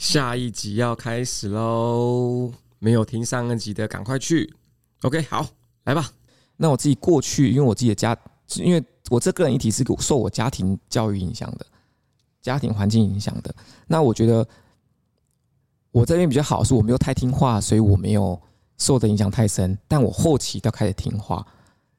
[0.00, 2.50] 下一集要开始喽！
[2.78, 4.50] 没有听上一集的，赶快去。
[5.02, 5.46] OK，好，
[5.84, 6.10] 来吧。
[6.56, 8.16] 那我自己过去，因为我自己的家，
[8.56, 11.66] 因为我这个人议题是受我家庭教育影响的，
[12.40, 13.54] 家庭环境影响的。
[13.86, 14.48] 那我觉得
[15.90, 18.40] 我这边比较好，是我没有太听话，所以我没有
[18.78, 19.78] 受的影响太深。
[19.86, 21.46] 但我后期都开始听话。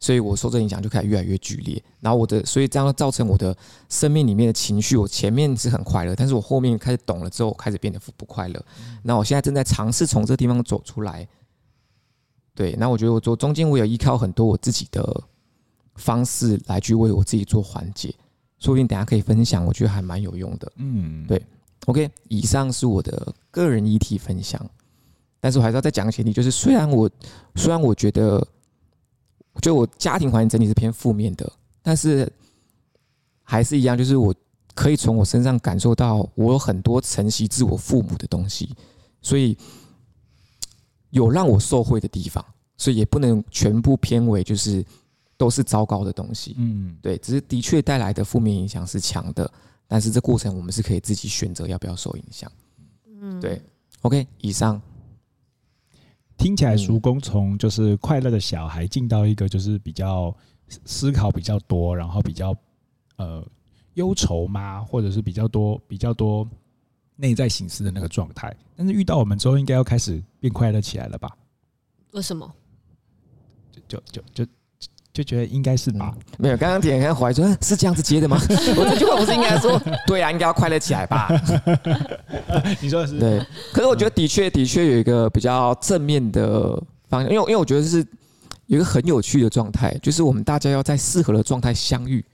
[0.01, 3.55] 所以我受这影响就开始越来越剧烈，然后我的，所以这样造成我的
[3.87, 8.65] 生命里面的情绪，我前面是很快乐，但是我后面开始懂了之后，开始变得不快乐。
[9.03, 11.27] 那我现在正在尝试从这个地方走出来。
[12.55, 15.23] 对，那我觉得我做中间我有依靠很多我自己的
[15.93, 18.11] 方式来去为我自己做缓解，
[18.57, 20.71] 说不定等下可以分享，我觉得还蛮有用的。
[20.77, 21.39] 嗯，对。
[21.85, 24.67] OK，以上是我的个人议题分享，
[25.39, 27.07] 但是我还是要再讲个前提，就是虽然我
[27.53, 28.43] 虽然我觉得。
[29.59, 31.51] 就我家庭环境整体是偏负面的，
[31.81, 32.31] 但是
[33.43, 34.33] 还是一样，就是我
[34.73, 38.73] 可以从我身上感受到我有很多承袭自我父母的东西，
[39.21, 39.57] 所以
[41.09, 42.43] 有让我受惠的地方，
[42.77, 44.83] 所以也不能全部偏为就是
[45.35, 46.55] 都是糟糕的东西。
[46.57, 49.51] 嗯，对，只是的确带来的负面影响是强的，
[49.87, 52.49] 但是这过程我们是可以自己选择要不要受影响。
[53.05, 53.61] 嗯，对
[54.01, 54.81] ，OK，以上。
[56.41, 60.35] 听起来，叔公从就是快乐的小孩进到一个就是比较
[60.85, 62.55] 思考比较多，然后比较
[63.17, 63.45] 呃
[63.93, 66.47] 忧愁嘛，或者是比较多比较多
[67.15, 68.51] 内在形式的那个状态。
[68.75, 71.29] 但是遇到我们之后，应该要开始变快乐起来了吧？
[72.13, 72.51] 为什么？
[73.87, 74.51] 就就就
[75.13, 75.21] 就。
[75.21, 76.11] 就觉得应该是吧？
[76.39, 78.41] 没有，刚刚点开怀说，是这样子接的吗？
[78.75, 81.29] 我这句话不是应该说，对啊，应该要快乐起来吧？
[82.81, 83.39] 你说的是对，
[83.71, 87.97] 可是我觉得的确的确有一个比较正面的方向，因为因为我觉得是
[88.65, 92.25] 有一个很有趣的状态，就是我们大家要在适合的状态相遇，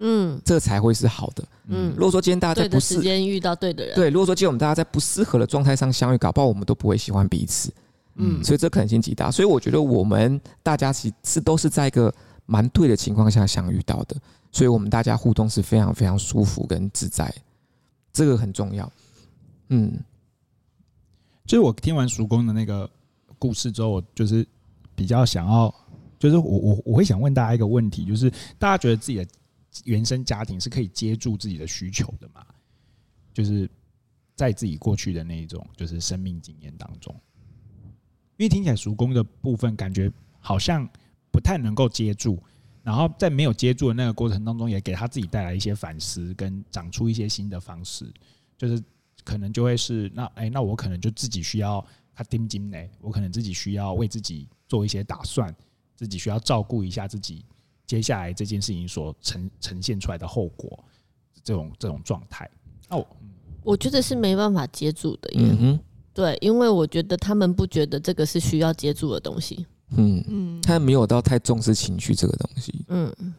[0.00, 1.94] 嗯，这才会是好的，嗯。
[1.96, 7.72] 如果说今天大家在不适时间遇到对的人，对，如果说今天我们大家在不适合的状态上相遇，搞不好我们都不会喜欢彼此。
[8.16, 12.14] 嗯，所以这可能性极大，所以我觉得我们大家其实都是在一个
[12.46, 14.16] 蛮对的情况下相遇到的，
[14.52, 17.32] 所以我们大家互动是非常非常舒服跟自在，
[18.12, 18.90] 这个很重要。
[19.68, 19.98] 嗯，
[21.44, 22.88] 就是我听完叔公的那个
[23.38, 24.46] 故事之后，我就是
[24.94, 25.74] 比较想要，
[26.18, 29.26] 就是我我我会想问大家一个问题，就是大家觉得自己的
[29.84, 32.46] 原生家庭是可以接住自己的需求的吗？
[33.32, 33.68] 就是
[34.36, 37.12] 在自己过去的那一种就是生命经验当中。
[38.36, 40.88] 因为听起来熟工的部分感觉好像
[41.30, 42.38] 不太能够接住，
[42.82, 48.12] 然后在没有接住的那个过程当中，也给他自己带来一些反思，跟长出一些新的方式，
[48.58, 48.82] 就是
[49.24, 51.84] 可能就会是那哎，那我可能就自己需要
[52.14, 55.54] 他盯紧呢，我可能自己需要为自己做一些打算，
[55.96, 57.44] 自己需要照顾一下自己
[57.86, 60.84] 接下来这件事情所呈呈现出来的后果，
[61.42, 62.50] 这种这种状态。
[62.88, 63.06] 那我
[63.62, 65.80] 我觉得是没办法接住的，嗯哼。
[66.14, 69.66] 对，因为我觉得他们不觉得这个是需要接住的东西。
[69.96, 72.84] 嗯嗯，他没有到太重视情绪这个东西。
[72.88, 73.34] 嗯嗯，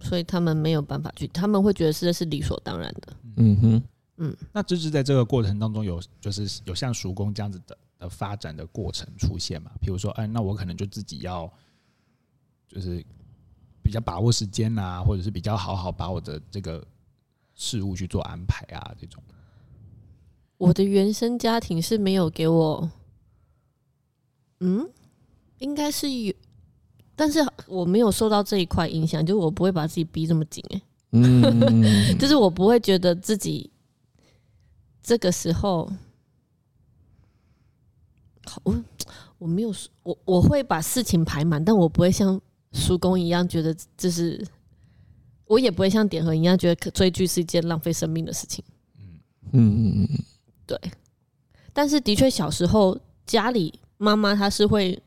[0.00, 3.16] 所以他们没有办法去，他们会觉得是这是理所当然的。
[3.36, 3.82] 嗯哼，
[4.18, 4.36] 嗯。
[4.52, 9.70] 那就是在这个过程当中有，就是有像叔公这样子的的发展的过程出现嘛？
[9.80, 11.50] 比如说，哎，那我可能就自己要，
[12.68, 13.02] 就是
[13.82, 16.86] 比较把握时间啊，或者是比较好好把我的这个
[17.54, 19.22] 事物去做安排啊，这种。
[20.58, 22.90] 我的原生家庭是没有给我，
[24.58, 24.90] 嗯，
[25.58, 26.34] 应该是有，
[27.14, 27.38] 但是
[27.68, 30.82] 我没有受到这一块影响，就我不会把自己逼这么紧，哎，
[31.12, 31.78] 嗯，
[32.18, 33.70] 就是我不会觉得自己
[35.00, 35.88] 这个时候，
[38.44, 38.84] 好我
[39.38, 42.40] 我没有我我会把事情排满，但我不会像
[42.72, 44.44] 叔公一样觉得这是，
[45.44, 48.64] 我也不会像点和一样觉得追剧是一件浪费生命的事情，
[49.52, 50.24] 嗯嗯嗯。
[50.68, 50.78] 对，
[51.72, 55.02] 但是的确，小时候家里妈妈她是会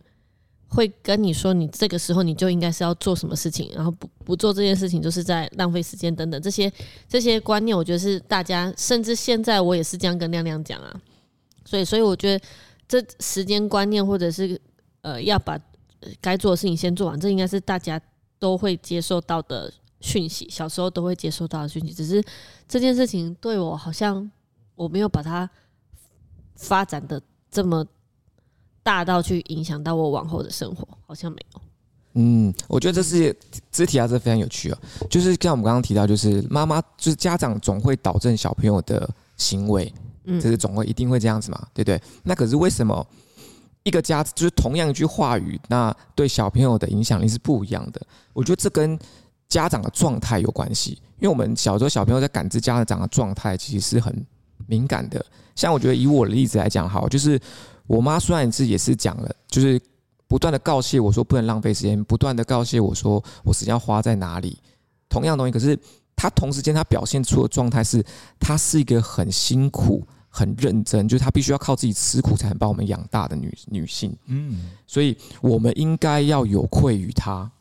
[0.67, 6.71] 会跟你说，你这个时候你就应该是要做什么事情，然后不不做这件事情就是在浪费时间等等这些
[7.07, 10.99] 这些观念，我觉得是大家，甚至现在我也是这样跟亮亮讲啊。
[11.63, 12.45] 所以，所以我觉得
[12.87, 14.59] 这时间观念或者是
[15.03, 15.59] 呃要把
[16.19, 18.01] 该做的事情先做完，这应该是大家
[18.39, 21.93] 都会接受到的讯息，小时候都会接受到的讯息。
[21.93, 22.23] 只是
[22.67, 24.31] 这件事情对我好像。
[24.81, 25.47] 我没有把它
[26.55, 27.85] 发展的这么
[28.81, 31.61] 大到去影响到我往后的生活，好像没有。
[32.13, 33.35] 嗯，我觉得这是
[33.71, 34.77] 肢体啊，这非常有趣哦。
[35.07, 39.07] 就是像我们刚刚提到，就是妈妈，就是家长总会导正小朋友的
[39.37, 39.93] 行为，
[40.23, 42.01] 嗯，就是总会一定会这样子嘛，对不对？
[42.23, 43.05] 那可是为什么
[43.83, 48.01] 一个家就是同样一句话语，那对小朋友的影响力是不一样的？
[48.33, 48.97] 我觉得这跟
[49.47, 54.25] 家长的状态有关系，因为我们小时候小朋友在感知家长的状态，其实是很。
[54.71, 55.23] 敏感的。
[55.53, 57.37] 像我觉得以我的例子来讲，好，就是
[57.85, 59.79] 我妈虽然是也是讲了，就是
[60.25, 64.57] 不断的告诫我说不能浪费时间，不断的告诫我说我时间要花在哪里，
[65.09, 65.77] 同样东西，可是
[66.15, 68.01] 她同时间她表现出的状态是，
[68.39, 74.15] 她是一个很辛苦、很认真，就是她必须要靠自己吃苦才能把我们养大的女女性。
[74.27, 77.51] 嗯，所以我们应该要有愧于她。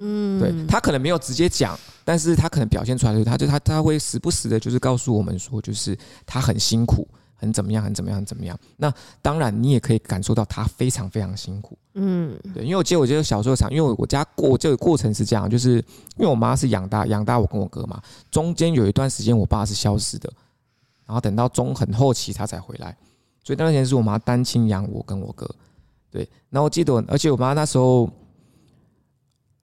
[0.00, 8.58] 嗯，对，他可能没有直接讲，但是他可能表现出来的，他就他他会时不时的，就是告诉我们说，就是他很辛苦，很怎么样，很怎么样，很怎么样。
[8.76, 11.76] 那当然，你也可以感受到他非常非常辛苦。
[11.94, 15.76] 嗯，对，因为我记得我记得小时候常，因为我家过这个过程是这样，就是
[16.16, 18.00] 因为我妈是养大养大我跟我哥嘛，
[18.30, 20.32] 中间有一段时间我爸是消失的，
[21.06, 22.96] 然后等到中很后期他才回来，
[23.44, 25.48] 所以那段时间是我妈单亲养我跟我哥。
[26.10, 28.08] 对，然后我记得，而且我妈那时候。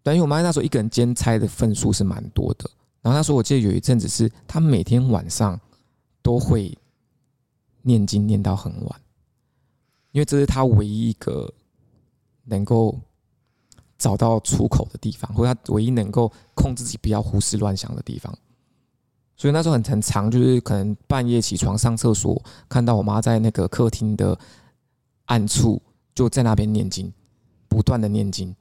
[0.08, 2.70] 等于我妈那时候一个人兼差的份数是蛮多的，
[3.02, 5.60] 然后那时候我记得有一阵子是她每天晚上
[6.22, 6.74] 都会
[7.82, 9.02] 念经念到很晚，
[10.14, 11.54] 因为这是她唯一一个
[12.46, 12.98] 能够
[13.98, 18.34] 找到出口的地方，或者她唯一能够控制自己不要胡思乱想的地方。
[19.36, 24.40] 所以那时候很很长，就是可能半夜起床上厕所，看到我妈在那个客厅的
[25.26, 25.82] 暗处
[26.16, 27.12] 就在那边念经，
[27.68, 28.56] 不断的念经。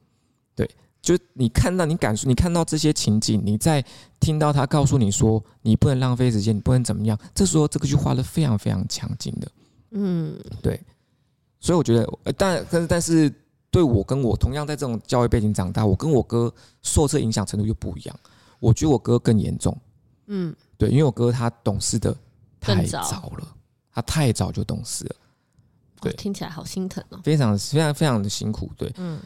[0.53, 0.69] 对
[1.07, 3.81] 就你看到，你感受，你看到这些情景，你在
[4.19, 7.17] 听到他告诉你说，你不能浪费时间，你不能怎么样。
[7.33, 9.49] 这时候，这个句话是非常非常强劲的。
[9.91, 10.77] 嗯，对。
[11.61, 12.05] 所以我觉得，
[12.37, 13.33] 但但是但是，
[13.71, 18.19] 对我跟我同样在这种教育背景长大，我跟我哥受这影响程度又不一样。
[18.59, 19.73] 我觉得我哥更严重。
[20.25, 22.13] 嗯，对，因为我哥他懂事的
[22.59, 23.47] 太早了，
[23.93, 25.15] 他太早就懂事了。
[26.01, 27.21] 对，听起来好心疼哦。
[27.23, 28.69] 非常非常非常的辛苦。
[28.75, 29.21] 对，嗯。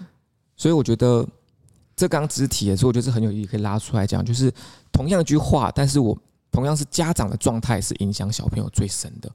[0.56, 1.28] 所以我觉得。
[1.96, 4.26] 这刚只提的时候，我觉得是很有意义，可以拉出来讲。
[4.26, 4.52] 就是
[4.92, 6.18] 同样一句话，但是我
[6.52, 9.32] 同样是家长的状态是影响小朋友最深的。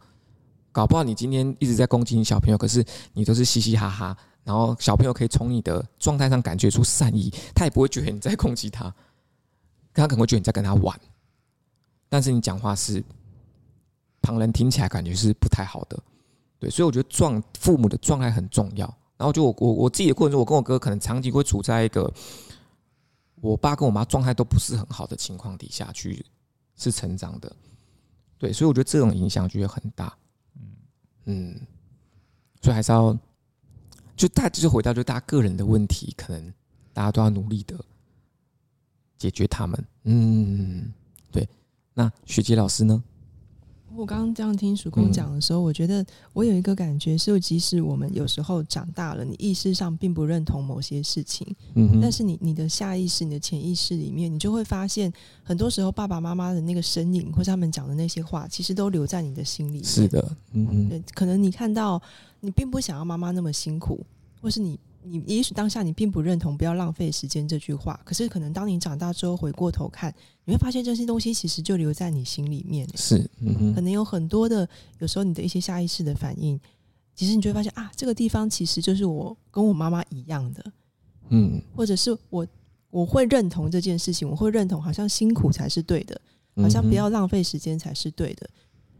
[0.72, 8.92] 搞不好你今天一直在攻击你小朋友，可是你都是嘻嘻哈哈，然后小朋友可以从你的状态上感觉出善意，他也不会觉得你在攻击他，
[9.94, 10.98] 他可能会觉得你在跟他玩。
[12.08, 13.02] 但是你讲话是
[14.20, 15.98] 旁人听起来感觉是不太好的，
[16.58, 18.92] 对，所以我觉得状父母的状态很重要。
[19.16, 22.12] 然后就我我我自己的过程中，我跟我哥可能长期会处在一个。
[23.42, 26.24] 我爸跟我妈状态都不是很好的情况底下去
[26.74, 27.54] 是成长的，
[28.38, 30.16] 对，所以我觉得这种影响就会很大，
[30.56, 30.62] 嗯
[31.26, 31.60] 嗯，
[32.62, 33.16] 所以还是要
[34.16, 36.52] 就大就是回到就大家个人的问题，可能
[36.94, 37.78] 大家都要努力的
[39.18, 40.92] 解决他们，嗯，
[41.30, 41.46] 对。
[41.92, 43.04] 那学姐老师呢？
[43.96, 46.04] 我刚刚这样听叔公讲的时候，我觉得
[46.34, 55.10] 我有一个感觉是，即使我们有时候长大了，你意识上并不认同某些事情，嗯，但是你你的下意识、你的潜意识里面，你就会发现，
[55.42, 59.84] 很多时候爸爸妈妈的那个身影，或者他们讲的那些话，其实都留在你的心里面。
[59.84, 62.00] 是的，嗯嗯，可能你看到，
[62.40, 64.04] 你并不想要妈妈那么辛苦，
[64.40, 64.78] 或是你。
[65.08, 70.12] 你也许当下你并不认同“不要浪费时间”这句话，可是可能当你长大之后回过头看，
[70.44, 72.88] 你会发现这些东西其实就留在你心里面。
[72.96, 74.68] 是，嗯哼，可能有很多的，
[74.98, 76.58] 有时候你的一些下意识的反应，
[77.14, 80.64] 其实你就会发现啊，这个地方其实就是我跟我妈妈一样的，
[81.28, 82.46] 嗯，或者是我
[82.90, 86.20] 我会认同这件事情，我会认同好像辛苦才是对的，
[86.56, 88.48] 好像不要浪费时间才是对的。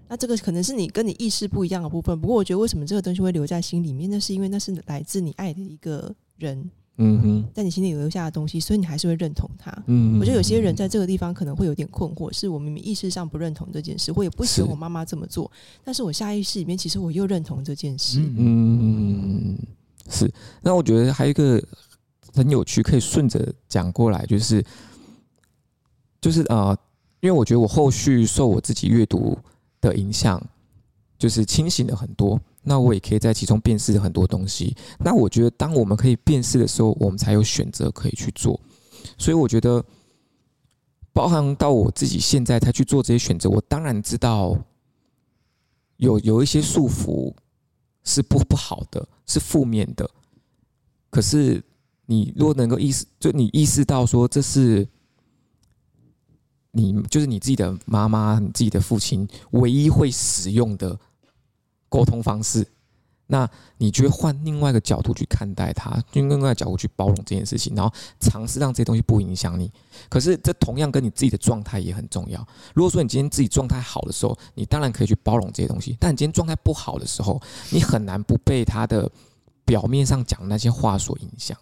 [0.09, 9.73] 那这个可能是你跟你意识不一样的部分，不过我觉得为什么这个东西会留在心里面，那是因为那是来自你爱的一个人，嗯哼，在你心里留下的东西，所以你还是会认同他。
[9.87, 15.51] 嗯，我觉得有些人在这个地方可能会有点困惑，是我明明意识上不认同这件事，我也不喜欢我妈妈这么做，
[15.83, 18.21] 但是我下意识里面其实我又认同这件事。
[18.37, 19.59] 嗯，
[20.09, 20.33] 是。
[20.63, 21.61] 那我觉得还有一个
[22.33, 24.65] 很有趣，可以顺着讲过来，就是
[26.21, 26.79] 就是呃，
[27.19, 29.37] 因为我觉得我后续受我自己阅读。
[29.89, 30.41] 的影响
[31.19, 34.77] 就是清醒了很多，那我也可以在其中辨识很多东西。
[34.99, 38.61] 那我觉得，当我们可以辨识的时候，我们才有选择可以去做。
[39.17, 39.85] 所以我觉得，
[41.13, 44.57] 包含到我自己现在才去做这些选择，我当然知道
[45.97, 47.33] 有有一些束缚
[48.05, 50.09] 是不不好的，是负面的。
[51.09, 51.63] 可是
[52.05, 54.87] 你若能够意识，就你意识到说这是。
[56.77, 60.99] 你就是你自己的妈妈，你自己的父亲唯一会使用的
[61.89, 62.69] 沟通方式，
[63.29, 67.91] 那你就会换另外一个角度去看待它，用另外一个角度去包容这件事情，然后
[68.21, 69.73] 尝试让这些东西不影响你。
[70.11, 72.47] 可是这同样跟你自己的状态也很重要。
[72.75, 77.41] 如果说你今天自己状态好的时候，你当然可以去包容这些东西；但你今天状态不好的时候，
[77.71, 79.11] 你很难不被他的
[79.65, 81.57] 表面上讲的那些话所影响。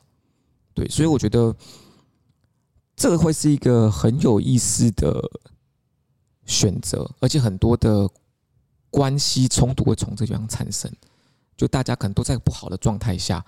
[0.74, 1.54] 对，所以我觉得。
[2.96, 5.20] 这个会是一个很有意思的
[6.46, 8.08] 选择，而且很多的
[8.90, 10.90] 关系冲突会从这地方产生。
[11.56, 13.44] 就大家可能都在不好的状态下，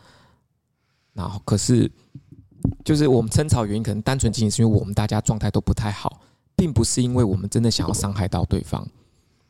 [1.13, 1.91] 然后可是
[2.85, 6.21] 就是我们争吵原因，可能单纯仅仅是因为我们大家状态都不太好，
[6.55, 8.87] 并不是因为我们真的想要伤害到对方。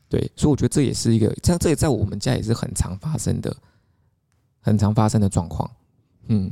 [0.09, 3.55] 对，所以我觉得这也是一个，这这也在我们家也是很常发生的，
[4.61, 5.71] 很常发生的状况。
[6.29, 6.50] 嗯，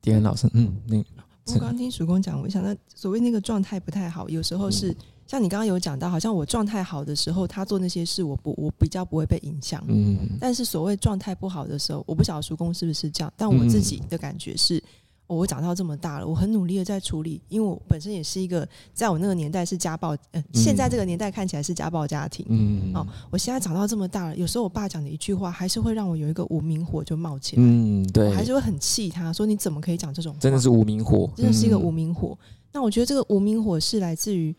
[0.00, 1.04] 迪恩老师，嗯，那
[1.54, 4.94] 我刚刚听曙光讲，我想到所谓那个状态不太好，有时候是。
[5.26, 9.80] 像你刚刚有讲到，好像我状态好的时候，他做那些事，我不，我比较不会被影响。
[9.86, 10.18] 嗯。
[10.40, 14.82] 但是所谓状态不好的时候，我不晓得叔公是不是这样，但我自己的感觉是，嗯
[15.30, 22.44] 哦、我长到这么大了，我很努力的在处理，因为我本身也是一个，在我那个年代是家暴，呃，现在这个年代看起来是家暴家庭。
[22.48, 22.92] 嗯。
[22.92, 27.62] 哦，我现在长到这么大了，有时候我爸讲的一句话，还是会让我有一个无名火就冒起来。
[27.64, 28.26] 嗯，对。
[28.26, 30.40] 我还是会很气他，说你怎么可以讲这种话？
[30.40, 32.36] 真的是无名火，真的是一个无名火。
[32.40, 34.52] 嗯、那我觉得这个无名火是来自于。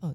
[0.00, 0.14] 呃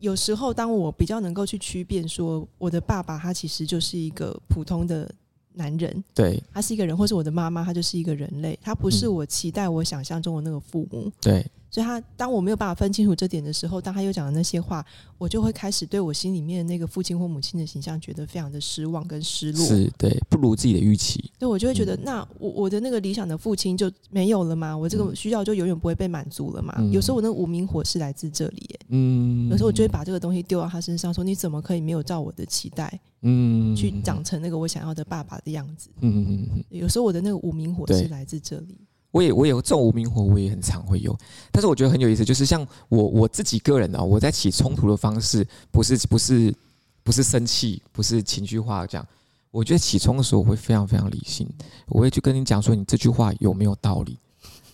[0.00, 5.08] 有时候，当我比较能够去区辨，说我的爸爸他其实就是一个普通的
[5.54, 11.44] 男人，对，他是一个人，或是我的妈妈，她就是一个人类，他不是我期待我想象中的那个父母，对。
[11.70, 14.84] 所以，他当我没有办法分清楚这点的时候，当他又讲的那些话，
[15.18, 19.64] 我就会开始对我心里面的那个父亲或母亲的形象觉得非常的失望跟失落。
[19.64, 21.30] 是对，不如自己的预期。
[21.38, 24.76] 对，我就会觉得，嗯、那我我的那个理想的父亲就没有了吗？
[24.76, 26.74] 我这个需要就永远不会被满足了吗？
[26.78, 35.88] 嗯、有时候我那个无名火是来自这里，嗯，有时候我就会把这个东西丢到他身上，说你怎么可以没有照我的期待，嗯，去长成那个我想要的爸爸的样子？
[36.00, 36.64] 嗯嗯嗯。
[36.70, 38.76] 有时候我的那个无名火是来自这里。
[39.10, 41.16] 我也我也有这种无名火，我也很常会有。
[41.50, 46.54] 但是我觉得很有意思，就是像我我自己个人啊，我在起冲突的方式不是不是
[47.02, 49.06] 不是生气，不是情绪化这样。
[49.50, 51.48] 我觉得起冲的时候，我会非常非常理性，
[51.86, 54.16] 我会去跟你讲说你这句话有没有道理，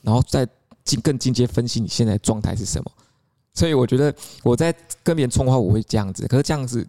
[0.02, 0.46] 然后再
[0.84, 2.92] 进更进阶分析你现在状态是什么。
[3.54, 4.70] 所以我觉得我在
[5.02, 6.28] 跟别人冲的话，我会这样子。
[6.28, 6.86] 可是这样子，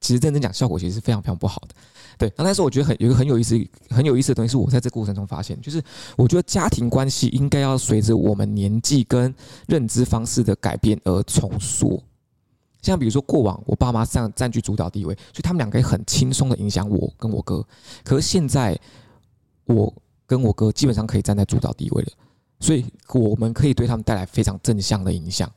[0.00, 1.74] 其实认真讲，效果其实是非常非常不好的。
[2.16, 3.58] 对，那但是我觉得很有一个很有意思、
[3.90, 5.82] 很有意思的东西，是我在这过程中发现，就是
[6.16, 9.34] 我觉得家庭关系应该要随着我们年纪跟
[9.66, 12.02] 认知方式的改变而重塑。
[12.82, 17.66] 像比如说过往我爸妈占占据主导地位，所以他们两个很轻松的影响我跟我哥。
[18.04, 18.78] 可是现在
[19.64, 19.92] 我
[20.26, 22.12] 跟我哥基本上可以站在主导地位了，
[22.60, 25.50] 所以我们可以对他们带来非常正向的影响。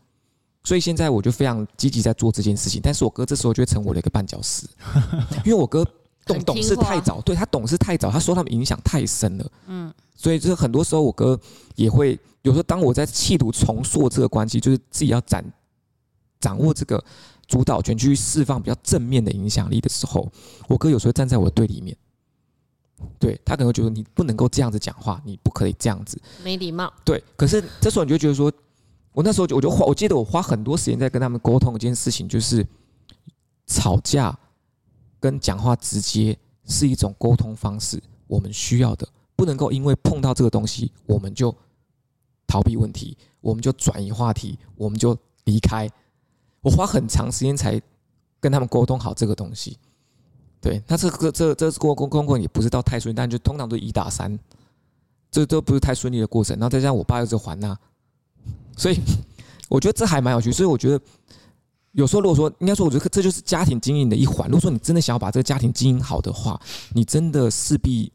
[0.64, 4.66] 所以现在我就非常积极在做这件事情，但是我哥这时候就会成为了一个绊脚石，
[5.46, 5.86] 因为我哥。
[6.28, 9.52] 懂懂事太早，对他懂事太早，他受他们影响太深了。
[9.68, 11.40] 嗯，所以就是很多时候，我哥
[11.76, 15.44] 也会有时候，当我在企图重塑这个关系，就是自己要掌
[16.40, 17.04] 掌握这个
[17.48, 20.32] 主导权，去释放比较正面的影响力的时候，
[20.68, 21.96] 我哥有时候站在我的对立面，
[23.20, 26.92] 对他可能会觉得你不能够这样子讲话，你不可以这样子，没礼貌。
[27.04, 28.52] 对，可是这时候你就觉得说，
[29.14, 32.66] 我那时候我就花，我记得我花很多时间在跟他们沟通一件事情，就是
[33.66, 34.38] 吵架。
[35.20, 41.56] 跟讲话直接是一种沟通方式，我们需要的不能够因为碰到这个东西，我们就
[42.46, 45.90] 逃避问题，我们就转移话题，我们就离开。
[46.62, 47.82] 我花很长时间才
[48.40, 49.78] 跟他们沟通好这个东西。
[50.62, 54.38] 对，那这个这这过过过也不是到太顺利，但就通常都一打三，
[55.32, 56.58] 这都不是太顺利的过程。
[56.58, 57.78] 然后再加上我爸又是环纳，
[58.76, 59.00] 所以
[59.70, 60.52] 我觉得这还蛮有趣。
[60.52, 61.02] 所以我觉得。
[61.94, 64.48] 有时候，如果说应该说，我觉得这就是家庭经营的一环。
[64.48, 66.60] 如果说你真的想要把这个家庭经营好的话，
[66.94, 68.12] 你真的势必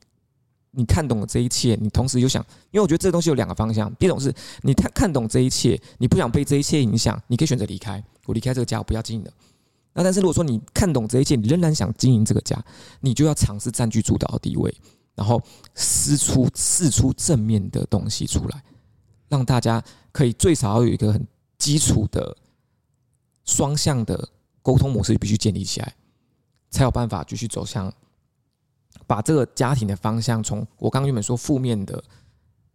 [0.71, 3.93] 你看懂了这一切，你同时又想，因为我觉得这个东西有两个方向。
[3.97, 9.33] 第一种是你看看懂这一切，你不想被这一切影响，你可以选择离开，我离开这个家，我不要经营了。
[9.95, 12.62] 那但是如果说你看懂这一切，你仍然想经营这个家，
[13.00, 14.73] 你就要尝试占据主导的地位，
[15.17, 15.43] 然后
[15.75, 18.62] 试出试出正面的东西出来，
[19.29, 21.26] 让大家可以最少有一个很
[21.59, 22.37] 基础的。
[23.44, 24.28] 双向的
[24.62, 25.94] 沟通模式必须建立起来，
[26.70, 27.92] 才有办法继续走向
[29.06, 32.02] 把这个家庭的方向从我刚刚原本说负面的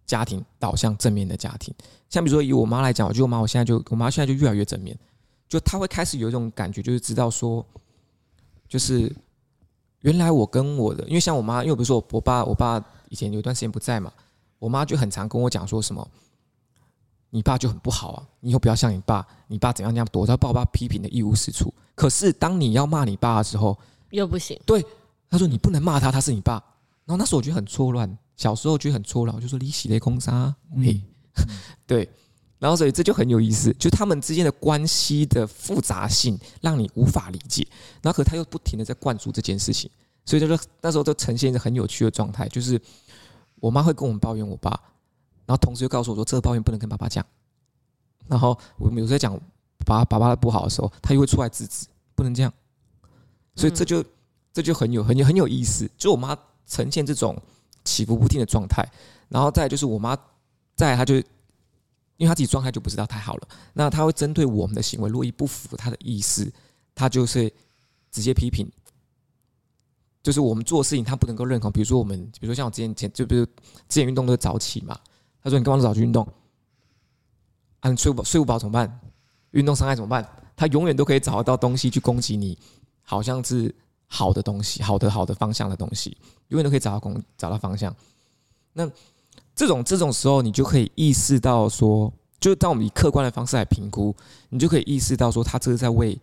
[0.06, 1.74] 家庭导向正面的家庭。
[2.10, 4.98] 像比如说以我妈来讲，我觉得我妈我现在就我妈现在就越来越正面，
[5.48, 7.66] 就她会开始有一种感觉，就是知道说，
[8.68, 9.14] 就是
[10.02, 14.12] 原来我跟我的，因为像我妈，因为比如说我爸，我爸以前有一段时间不在嘛，
[14.60, 16.08] 我妈就很常跟我讲说什么。
[17.30, 18.24] 你爸就很不好啊！
[18.40, 21.74] 你以后不要像你爸，你爸怎样怎样躲到爸爸批评的一无是处。
[21.94, 23.78] 可是当你要骂你爸的时候，
[24.12, 24.60] 又不行。
[24.66, 24.86] 对，
[25.30, 26.54] 他说你不能骂他，他是你爸。
[27.06, 31.02] 然后那时候我觉得很错乱，小时候觉得很错乱，我就说你洗雷空沙，嘿，
[31.88, 32.10] 对。
[32.60, 37.68] 然后所以这就很有意思，就他们之间的关系的复杂性让你无法理解。
[38.02, 39.90] 然后可他又不停的在灌输这件事情，
[40.26, 42.82] 所以就是那时候就呈现一个很有趣的状态，就是
[43.60, 44.80] 我妈会跟我们抱怨我爸。
[45.48, 47.26] 然后同时又告诉我说，这个抱怨不能跟爸爸讲。
[48.28, 49.36] 然后我们有时候讲
[49.86, 52.54] 爸爸爸不好的时候，他又会出来制止，不能这样。
[53.56, 54.04] 所以这就
[54.54, 55.90] 这就很有很有很有意思。
[55.98, 56.38] 就我妈
[56.68, 57.42] 呈现这种
[57.84, 58.86] 起伏不定的状态，
[59.30, 60.16] 然后再就是我妈
[60.76, 61.16] 再她就
[62.18, 66.52] 因为她自己状态就不知道太好了，那她会针对我们的行为，如果一不符合她的意思，
[66.94, 67.52] 她就是
[68.12, 68.70] 直接批评。
[70.22, 71.72] 就是我们做事情，她不能够认同。
[71.72, 73.52] 比如说我们，比如说像我之前前就比如之
[74.02, 75.00] 前运动都是早起嘛，
[75.44, 76.28] 他说你干嘛早去运动？
[77.80, 79.00] 啊，你睡不睡不饱怎么办？
[79.52, 80.28] 运动伤害怎么办？
[80.56, 82.58] 他永远都可以找得到东西去攻击你，
[83.04, 83.74] 好像是
[84.08, 86.18] 好的东西，好的好的方向的东西，
[86.50, 87.96] 永远都可以找到攻找到方向。
[88.74, 88.90] 那
[89.56, 94.16] 这种这种时候，你就可以意识到说，就当我们以客观的方式来评估，
[94.50, 96.20] 你就可以意识到说，他这是在为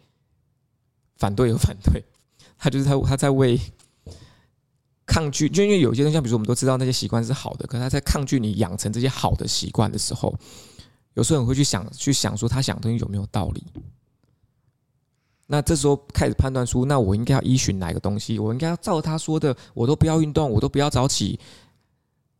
[1.16, 2.02] 反对而反对，
[2.58, 3.58] 他就是他他在为。
[5.14, 10.34] 抗拒，就因为有些东西，像比如说我们都知道那些习惯是好的，可是他在抗拒你养成这些好的习惯的时候，
[11.12, 13.64] 有时候你会去想，去想说他想的东西有没有道理。
[15.46, 18.40] 那这时候开始判断出，那我应该要依循哪个东西？
[18.40, 21.38] 我应该要照他说的，我都不要运动，我都不要早起，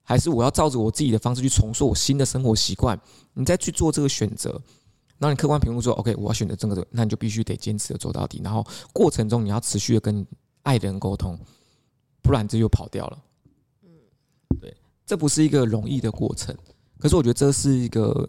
[0.03, 3.01] 还是我要照着我自己的方式去重塑我新的生活习惯？
[3.35, 4.51] 你再去做这个选择，
[5.19, 8.41] 然后你客观评估说，OK，我要选择这个，那你就必须得坚持的走到底。
[8.43, 10.27] 然后过程中你要持续的跟
[10.65, 11.39] 爱的人沟通。
[12.25, 13.23] 不然这又跑掉了。
[13.85, 13.91] 嗯，
[14.59, 16.57] 对，这不是一个容易的过程，
[16.99, 18.27] 可是我觉得这是一个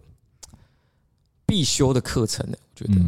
[1.46, 2.58] 必修的课程呢。
[2.60, 3.02] 我觉得，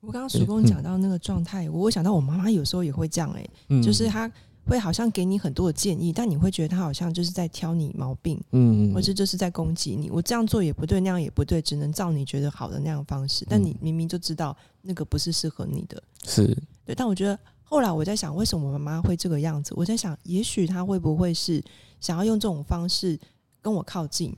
[0.00, 3.48] 我刚刚徐工讲到那个状态，我想到我妈妈有时候也会这样，哎，
[3.80, 4.28] 就是她
[4.66, 10.10] 会好像给你很多的建议，但你会觉得她好像就是在挑你毛病，嗯，或者就是在攻击你。
[10.10, 16.46] 我这样做也不对，那样也不对，只能照你觉得好的那样方式，但你明明就知道那个不是适合你的，是
[16.84, 17.38] 对，但我觉得。
[17.68, 19.74] 后来我在想，为什么我妈妈会这个样子？
[19.76, 21.60] 我在想，也许她会不会是
[22.00, 23.18] 想要用这种方式
[23.60, 24.32] 跟我靠近？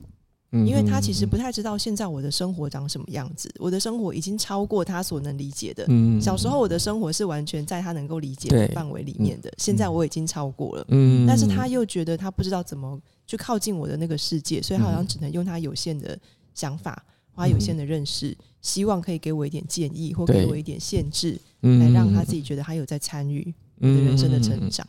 [0.51, 3.53] 因为她其实不太知道现在我的生活长什么样子。
[3.59, 5.85] 我的生活已经超过她所能理解的。
[5.89, 10.85] 嗯小时候我的生活是完全在她能够理解的范围里面的，现在我已经超过了。
[10.87, 16.19] 嗯但是她又觉得她不知道怎么去靠近我的那个世界，所以她好像只能用她有限的
[16.55, 17.05] 想法。
[17.35, 24.85] 他有限的认识，希望可以给我一点建议，或给我一点限制，来让他自己觉得他有在参与你的人生的成长。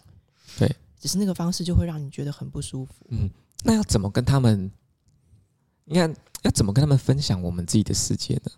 [0.59, 2.93] 对，只是那个方式就会让你觉得很不舒服。
[3.11, 3.31] 嗯，
[3.65, 4.71] 那要怎么跟他们？
[5.85, 8.51] 你看，要怎么跟他们分享我们自己的世界呢？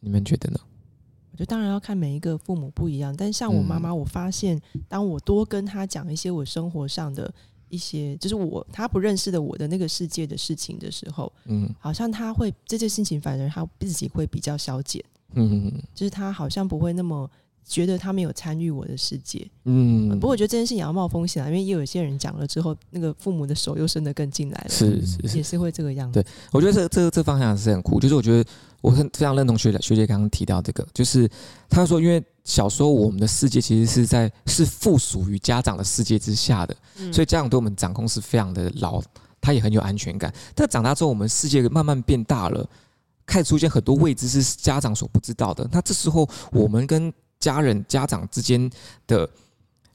[0.00, 0.60] 你们觉得呢？
[1.32, 7.32] 我觉得当然要看每一个父母不一样，但像我妈妈，我发现当我多跟她讲一些我生活上的。
[7.68, 15.04] 一些就是我他不认识的我的那个世界的事情的时候，嗯，好像他会这件事情，反而他自己会比较消减，
[15.34, 17.30] 嗯，就是他好像不会那么
[17.64, 20.10] 觉得他没有参与我的世界，嗯。
[20.18, 26.22] 不过我觉得这件事情也要冒风险啊，因为也有些人讲了之后，那个父母的手又伸得更进来了，是是，也是会这个样子。
[26.22, 28.48] 对，我觉得这这这方向是很酷，就是我觉得
[28.80, 31.28] 我很非常认同学姐学姐刚刚提到这个，就是
[31.68, 32.22] 他说因为。
[32.44, 36.74] 小时候，我们的世界其实是在是附属于家长的世界之下的，
[37.12, 39.02] 所以家长对我们掌控是非常的牢，
[39.38, 40.32] 他也很有安全感。
[40.54, 42.66] 但长大之后，我们世界慢慢变大了，
[43.26, 45.68] 开始出现很多未知是家长所不知道的。
[45.70, 48.70] 那这时候，我们跟家人、家长之间
[49.06, 49.28] 的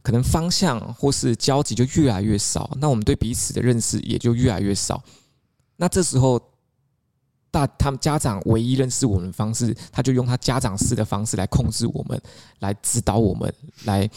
[0.02, 5.04] 可能方向或是交集就越来越少，那我们对彼此的认识也就越来越少。
[5.78, 6.42] 那这时候。
[7.54, 12.20] 大他们家长唯一认识我们的方式，他就用他家长式的方式来控制我们，
[12.62, 13.54] 来指导我们，
[13.86, 14.10] 来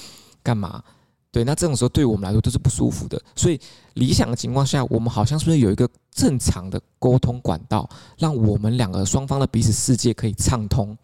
[0.43, 0.83] 干嘛？
[1.31, 3.23] 对，那这种时候对我们来说都是不舒服的。
[3.35, 3.61] 所以
[3.93, 7.87] 理想的情况下，我们好像是不是有一个正常的沟通管道，
[8.17, 10.97] 让我们两个双方的彼此世界可以畅通？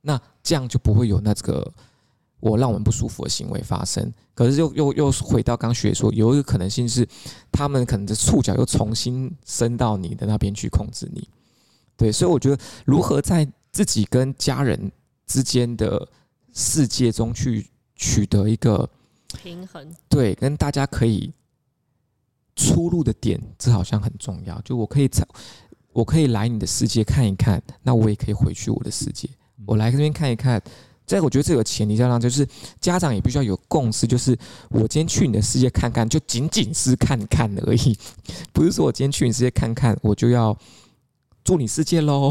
[0.00, 1.72] 那这样就不会有那个
[2.40, 4.12] 我让我们不舒服的行为发生。
[4.34, 7.06] 可是又又又回到刚学说，有一个可能性是，
[7.52, 11.28] 他们可能的触角又重新伸到你的那边去控制你。
[11.96, 14.90] 对，所以我觉得如何在自己跟家人
[15.26, 16.08] 之间的
[16.54, 18.88] 世界中去取得一个
[19.42, 21.30] 平衡，对，跟大家可以
[22.56, 24.58] 出入的点，这好像很重要。
[24.62, 25.22] 就我可以在，
[25.92, 29.28] 我可以来你的世界看一看，那我也可以回去我的世界。
[29.66, 30.60] 我来这边看一看，
[31.06, 32.46] 在我觉得这个前提下，让就是
[32.80, 34.36] 家长也必须要有共识，就是
[34.68, 37.98] 我今天去你的世界看看，就仅仅是看看而已，
[38.52, 40.56] 不是说我今天去你世界看看，我就要。
[41.42, 42.30] 住你世界喽，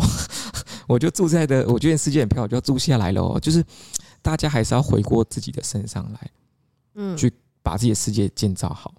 [0.87, 3.39] 我就住在的，我觉得世界很漂亮，我就要住下来喽。
[3.39, 3.65] 就是
[4.21, 6.31] 大家还是要回过自己的身上来，
[6.93, 7.29] 嗯，去
[7.63, 8.93] 把自己的世界建造好，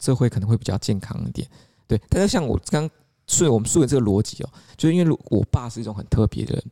[0.00, 1.46] 这会可能会比较健康一点。
[1.86, 2.90] 对，但是像我刚
[3.28, 6.64] 顺我们说的这个逻辑哦，就是因为我爸是一种很特别的人，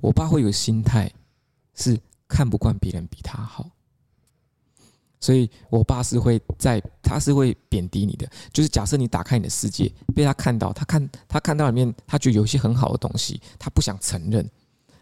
[0.00, 1.10] 我爸会有心态
[1.74, 3.68] 是看不惯别人比他好。
[5.18, 8.30] 所以，我爸是会在，他是会贬低你的。
[8.52, 14.48] 就是假设你打开你的世界，被他看到，他看他看到里面，他觉得有一些很好的东西，他不想承认，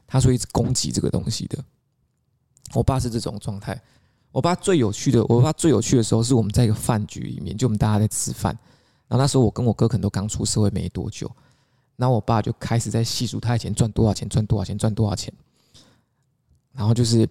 [0.07, 1.63] 他是会一直攻击这个东西的。
[2.73, 3.79] 我爸是这种状态。
[4.31, 8.57] 我爸最有趣的，我爸最有趣的时候是我们在一个饭局里面，就我们大家在吃饭，
[9.09, 11.31] 然后那时候我跟我哥可能都刚出社会没多久，
[11.97, 15.33] 然后我爸就开始在细数他以前赚多少钱，赚多少钱，赚多少钱，
[16.73, 17.27] 然后就是，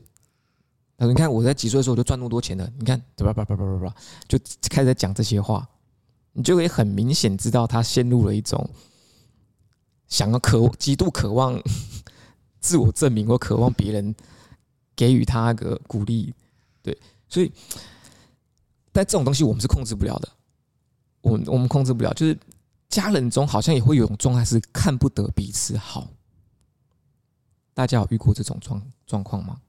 [0.97, 3.95] 他说你看我在几岁的时候我就赚那么多钱了，你看，叭叭叭叭叭叭，
[4.27, 5.67] 就开始讲这些话，
[6.31, 8.69] 你就可以很明显知道他陷入了一种
[10.07, 11.61] 想要渴极度渴望
[12.61, 14.15] 自我证明或渴望别人
[14.95, 16.33] 给予他个鼓励。
[16.81, 16.97] 对，
[17.27, 17.51] 所以，
[18.91, 20.29] 但这种东西我们是控制不了的，
[21.21, 22.13] 我们我们控制不了。
[22.13, 22.37] 就是
[22.93, 26.07] 家人中好像也会有一种状态是看不得彼此好，
[27.73, 29.59] 大家有遇过这种状状况吗？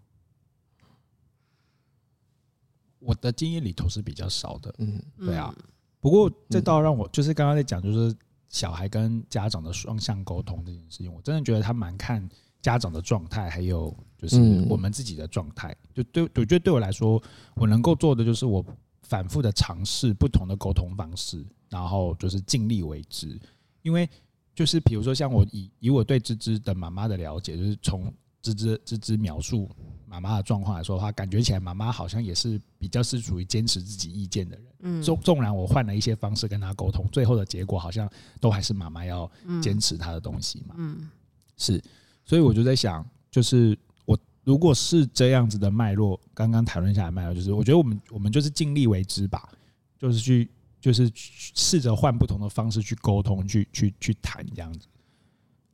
[2.99, 5.55] 我的经验里头是比较少的，嗯，对啊。
[6.01, 8.15] 不过这倒让我就是刚刚在讲，就是
[8.49, 12.29] 小孩跟家长的双向沟通这件事情，我真的觉得他蛮看。
[12.63, 17.23] 家长的状态，还有就是我们自己的状态，就对，我觉得对我来说，
[17.57, 18.65] 我能够做的就是我
[19.03, 23.37] 反复的尝试不同的沟通方式，然后就是尽力为之。
[23.83, 24.09] 因为
[24.55, 29.69] 就是比如说像我以以我对芝芝的妈妈的了解，就是从芝芝芝芝描述
[30.07, 34.67] 妈妈的状况来说的话，感觉起来妈妈好像也是比较是属于坚持自己意见的人。
[34.87, 38.09] 嗯，纵纵然我换了一些方式跟她沟通，最后的结果好像
[38.41, 39.29] 都还是妈妈要
[39.61, 40.75] 坚持她的东西嘛。
[40.79, 41.11] 嗯，
[41.57, 41.83] 是。
[42.25, 49.49] 所以我就在想，就是我如果是这样子的脉络，刚刚谈论下来脉络，就是我觉得我们我们就是尽力为之吧，
[49.99, 50.49] 就是去
[50.85, 54.87] 就是试着换不同的方式去沟通，去去去谈这样子，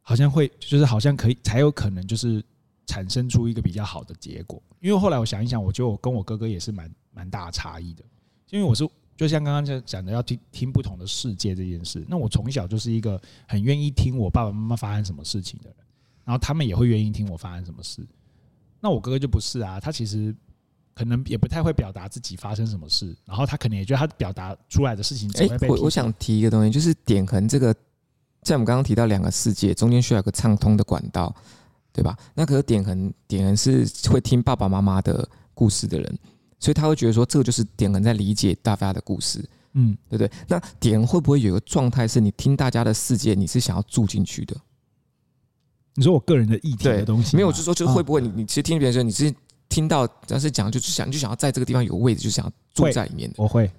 [0.02, 2.40] 好像会就是好像可以才有可能就是
[2.86, 4.62] 产生出一个比较好的结果。
[4.78, 8.04] 因为后来我想一想，我觉得我跟我哥哥也是蛮蛮大差异的，
[8.50, 15.76] 因为我是就像刚刚讲的要听听不同的世界这件事，那我从小就是一个很愿意听我爸爸妈妈发生什么事情的人。
[16.22, 18.06] 然后他们也会愿意听我发生什么事，
[18.78, 20.32] 那我哥哥就不是啊，他其实
[20.94, 25.68] 可能也不太会表达自己发生什么事，然后他可能也觉得他表达出来的事情只会被。
[25.68, 27.74] 我我想提一个东西，就是点横这个，
[28.42, 31.34] 在我们刚刚提到两个世界中间需要一个畅通的管道，
[31.92, 32.16] 对吧？
[32.34, 36.18] 那可是点横点横是会听爸爸妈妈的故事的人，
[36.58, 39.42] 所以他会觉得说，这个就是点横在理解大家的故事，
[39.74, 40.30] 嗯，对不对？
[40.48, 44.56] 那点会不会有个状态是你听大家的世界，你是想要住进去的？
[45.94, 49.34] 你说我个人的议题的东西，没有，就是说，就是会不会你你其实听别人说，你是
[49.70, 53.36] 听到只要是讲，就是想就想要在这个地方有位置，就想要住在里面的。
[53.38, 53.70] 我会，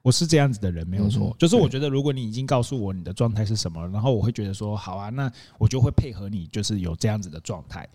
[0.00, 1.36] 我是这样子的人，没有错。
[1.38, 7.86] 就是我觉得，如果你已经告诉我你的状态是什么，然后我会觉得说，好啊，那我就会配合你，就是有这样子的状态。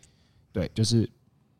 [0.53, 1.09] 对，就是。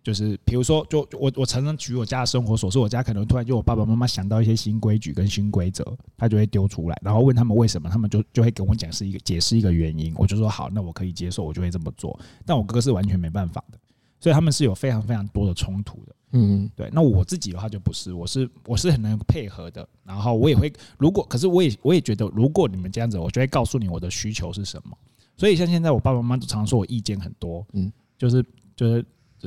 [0.04, 5.84] 就是比如说，就我我常常举我家的生活琐事，我家可能突然就我爸爸妈妈想到一些新规矩跟新规则，
[6.15, 12.17] 他就会丢出来，然后问他们为什么，他们就就会跟我讲是一个解释一个原因，我就说好，那我可以接受，我就会这么做。
[12.45, 13.78] 但我哥哥是完全没办法的，
[14.19, 16.15] 所以他们是有非常非常多的冲突的。
[16.32, 16.89] 嗯，对。
[16.91, 24.97] 那我自己的话就不是，我是我是很能配合的，然后我也会如果，可是我也我也觉得，如果你们这样子，我就会告诉你我的需求是什么。
[25.36, 29.06] 所以像现在我爸爸妈妈都常说我意见很多，嗯，就是就是。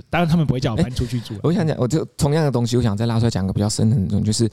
[0.08, 1.34] 当然，他们不会叫我搬出去住。
[1.42, 4.48] 我想讲，我就同样的东西，我想再拉出来讲个比较深的那种，就是，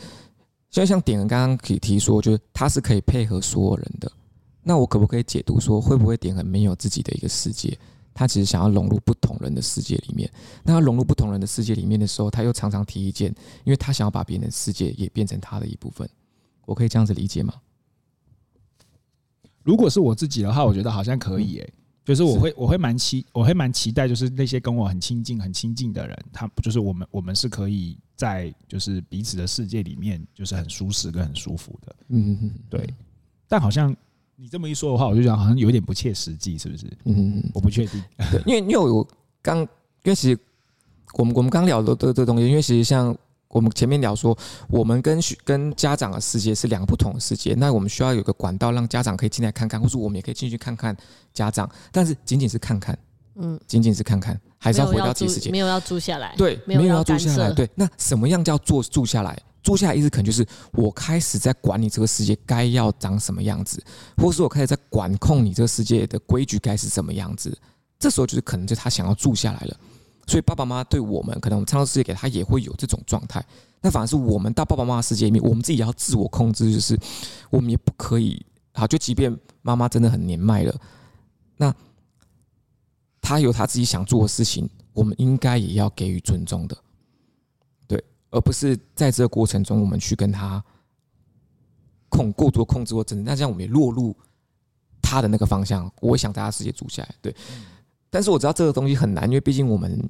[0.71, 4.11] 就像点横刚刚可以提说，就是他是可以配合所有人的。
[4.63, 7.77] 那我可不可以解读说，会不会点横没有自己的一个世界？
[8.17, 10.27] 他其实想要融入不同人的世界里面。
[10.63, 13.31] 那他融入不同人的世界里面的时候，他又常常提意见，
[13.63, 16.09] 因为他想要把别人的世界也变成他的一部分。
[16.65, 17.53] 我可以这样子理解吗？
[19.61, 21.73] 如果是我自己的话，我觉得好像可以诶、欸。
[22.03, 31.95] 就是我会我会蛮期我会蛮期待，就是那些跟我很亲近很亲近的人，他就是我们我们是可以在就是彼此的世界里面，就是很舒适跟很舒服的。
[32.07, 32.89] 嗯嗯对。
[33.45, 33.93] 但好像
[34.37, 36.85] 你这么一说的话，我就觉得好像有点不切实际，是不是？
[37.05, 38.03] 嗯嗯我不确定。
[38.31, 39.05] 对， 因为因为我
[39.41, 39.67] 刚因
[40.05, 40.39] 为其实
[41.13, 43.15] 我们我们刚聊的这这东西，因为其实像。
[43.49, 50.95] 我们前面聊说，我们跟跟家长的世界是两个不同的世界，那我们需要有个管道让家长可以进来看看，或者我们也可以进去看看
[51.33, 52.95] 家长，但是仅仅是看看，
[53.35, 57.67] 嗯，仅仅是看看，还是要回到自己世界，没有要住下来，对，没有要住下来，对。
[57.73, 59.39] 那什么样叫做住下来？
[59.67, 63.83] 住下来意思可能就是我开始在管理这个世界该要长什么样子，
[64.15, 67.53] 或是我开始在管控你这个世界的规矩该是什么样子，
[67.99, 69.77] 这时候就是可能就他想要住下来了。
[70.25, 73.45] 所以爸爸妈妈对我们，可能我们创造世界给他也会有这种状态。
[73.81, 76.97] 那反而是我们到爸爸妈妈世界里面，我们自己也要自我控制，就是
[77.49, 78.41] 我们也不可以
[78.73, 78.87] 好。
[78.87, 80.73] 就即便妈妈真的很年迈了，
[81.57, 81.75] 那
[83.21, 86.77] 他有他自己想做的事情，我们应该也要给予尊重的，
[88.29, 90.63] 而不是在这个过程中我们去跟他
[92.09, 94.15] 控过多控制或真的，那这样我们也落入
[95.01, 95.91] 他的那个方向。
[96.01, 97.35] 我也想大家世界住下来，对。
[98.09, 100.09] 但是我知道这个东西很难，因为毕竟我们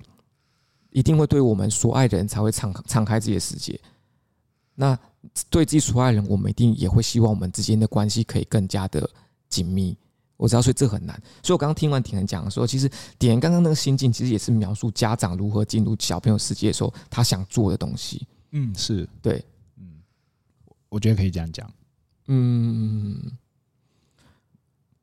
[0.91, 3.79] 一定会对我们所爱的人才会敞敞开自己的世界。
[4.75, 4.97] 那
[5.49, 9.09] 对自己所爱的人，我们一定也会希望我们之间的关系可以更加的
[9.49, 9.97] 紧密。
[10.37, 11.19] 我知道，所以这很难。
[11.41, 18.27] 所以我刚刚听完点人讲的时候，其实点人刚刚那个心境，其实也是描述家长如何进入小朋友世界的时候，他想做的东西。
[18.51, 19.43] 嗯，是对，
[19.77, 19.99] 嗯，
[20.89, 21.67] 我觉得可以这样讲。
[22.27, 23.19] 嗯，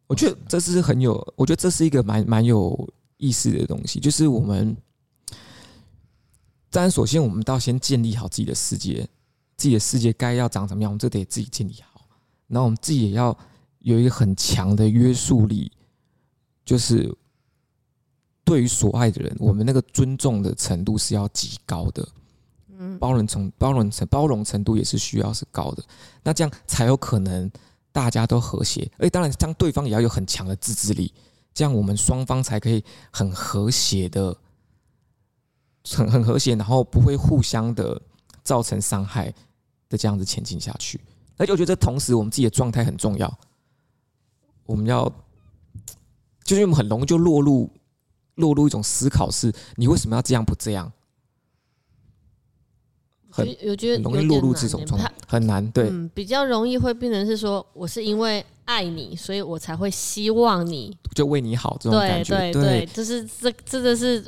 [0.07, 4.77] 我觉得这是很有，我觉得这是一个蛮蛮有意思的东西，就是我们，
[6.71, 9.09] 当然首先我们都要先建立好自己的世界，
[9.57, 12.07] 自己的世界该要长什么样，我们这得自己建立好，
[12.47, 13.37] 然后我们自己也要。
[13.85, 15.71] 有一个很强的约束力，
[16.65, 17.15] 就是
[18.43, 22.09] 对于所爱的人，我们那个尊重的程度是要极高的，
[22.79, 25.85] 嗯，包容程包容程包容程度也是需要是高的，
[26.23, 27.51] 那这样才有可能
[27.93, 28.91] 大家都和谐。
[28.97, 31.13] 而当然，当对方也要有很强的自制力，
[31.53, 34.35] 这样我们双方才可以很和谐的，
[35.91, 38.01] 很很和谐，然后不会互相的
[38.43, 39.31] 造成伤害
[39.91, 40.99] 的这样子前进下去。
[41.37, 43.39] 而且我觉得，同时我们自己的状态很重要。
[44.67, 45.11] 我们要，
[46.45, 47.71] 就是我们很容易就落入
[48.37, 50.93] 落入一种思考，是你为什么要这样不这样？
[53.31, 55.69] 很我觉得容易落入这种状态，很难。
[55.73, 62.37] 对，嗯，比较容易会变成是说，我是因为爱你，所以我才会希望你就为你好这种感觉。
[62.37, 64.25] 对对对，就是这这个是。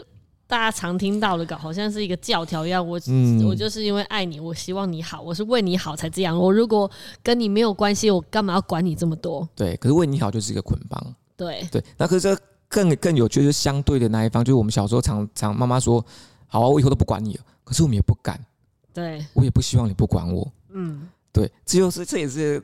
[0.49, 2.87] 大家常听到的搞，好像是一个教条一样。
[2.87, 6.39] 我、嗯、我就是因为爱你，我希望你好，我是为你好才这样。
[6.39, 6.89] 我如果
[7.23, 9.49] 跟你没有关系，我干嘛要管你这么多？
[9.57, 11.15] 对，可是为你好就是一个捆绑。
[11.37, 16.05] 对对，那可是这更更有趣，就是相对的那一方，就是我们小时候常常妈妈说
[16.47, 18.41] ：“好啊，我以后都不管你了。”可是我们也不敢。
[18.95, 20.47] 对，我也不希望你不管我。
[20.71, 22.63] 嗯，对，这就是这也是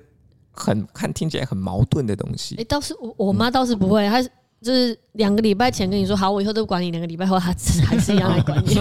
[0.53, 2.55] 很看听起来很矛盾的东西。
[2.55, 4.31] 哎、欸，倒是我我妈倒是不会，她、嗯。
[4.63, 6.91] 就是两个礼拜前跟你说好，我以后都不管你。
[6.93, 7.53] 两个礼拜后，他
[7.85, 8.79] 还是一样来管你。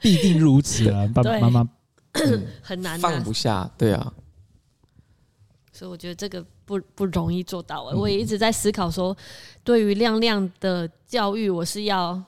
[0.00, 1.68] 必定如此啊，爸爸 妈妈
[2.62, 4.12] 很难放不下，对啊。
[5.72, 7.82] 所以我觉得这个不不容易做到。
[7.82, 9.16] 我也一直在思考说，
[9.62, 12.22] 对于亮亮的教育，我是要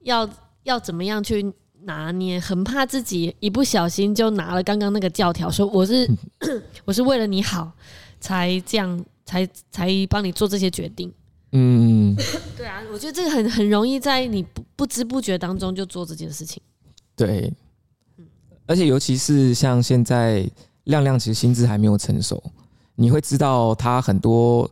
[0.00, 0.28] 要
[0.64, 1.52] 要怎么样去
[1.82, 6.08] 拿捏，很怕自己一不小心就拿了刚刚那个教条，说我是
[6.84, 7.72] 我是为了你好
[8.20, 9.04] 才这样。
[9.28, 11.12] 才才帮你做这些决定，
[11.52, 12.16] 嗯，
[12.56, 16.62] 对啊，我觉得这个很很容易在你不不知不觉当中就做这件事情，
[17.14, 17.52] 对，
[18.64, 20.50] 而且尤其是像现在
[20.84, 22.42] 亮亮其实心智还没有成熟，
[22.94, 24.70] 你会知道他很多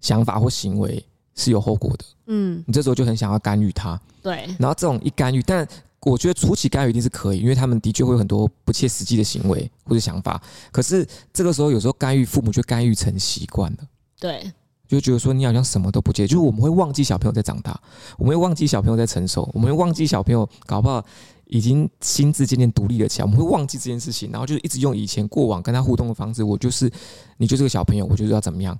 [0.00, 1.00] 想法或行为
[1.36, 5.64] 是有后果的，嗯，你这时候就很想要干预他，对，然后这种一干预，但
[6.04, 10.42] 我觉得初期干预一定是可以，因为他们的确会有很多不切实际的行为或者想法。
[10.70, 13.78] 可是这个时候，有时候干预父母就干预成习惯了，
[14.18, 14.52] 对，
[14.86, 17.80] 就觉得说你好像什么都不接，就是我们会忘记小朋友在长大，
[18.18, 21.04] 我们会忘记小朋友在成熟，我们会忘记小朋友搞不好
[21.46, 26.90] 已经心智渐渐独立了起来，我们会忘记这件事情，然后就一直用以前过往跟他互动的方式，我就是
[27.36, 28.78] 你就是个小朋友，我就是要怎么样，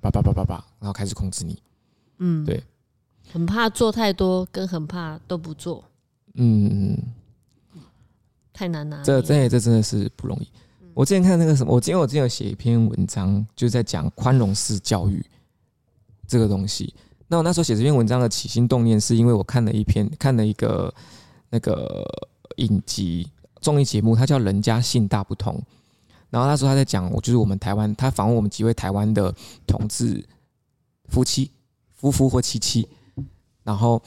[0.00, 1.62] 叭叭叭叭叭，然后开始控制你，
[2.18, 2.62] 嗯，对，
[3.32, 5.84] 很怕做太多，跟很怕都不做。
[6.40, 6.96] 嗯，
[8.52, 9.02] 太难了。
[9.04, 10.48] 这这这真的是不容易。
[10.94, 15.24] 我之前看那个什么，我今天我之前有写一篇文章，就是在讲宽容式教育
[16.28, 16.94] 这个东西。
[17.26, 20.94] 那我那时候写这篇文章的起心动念，是因为我看了一篇，看了一个
[21.50, 22.04] 那个
[22.58, 23.28] 影集
[23.60, 25.54] 综艺节目，它叫《人家性大不同》。
[26.30, 29.34] 然后那时候他在讲，我就是我们台湾，他访问我们几位台湾的
[29.66, 30.24] 同志
[31.08, 31.50] 夫妻、
[31.94, 32.88] 夫妇或妻妻，
[33.64, 34.00] 然后。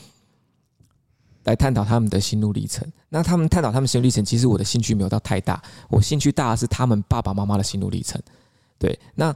[1.43, 2.88] 来探讨他们的心路历程。
[3.10, 5.62] 那他们探讨他们心路历程，其实我的兴趣没有到太大。
[5.89, 8.21] 我兴趣大的是他们爸爸妈妈的心路历程。
[8.77, 9.34] 对，那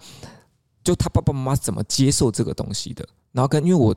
[0.84, 3.08] 就他爸爸妈妈怎么接受这个东西的？
[3.32, 3.96] 然后跟因为我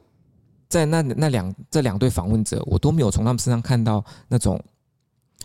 [0.69, 4.63] 在那那两这两对访问者，我都没有从他们身上看到那种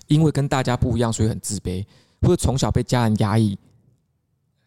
[0.07, 1.85] 因为跟大家不一样，所以很自卑，
[2.21, 3.57] 或者从小被家人压抑，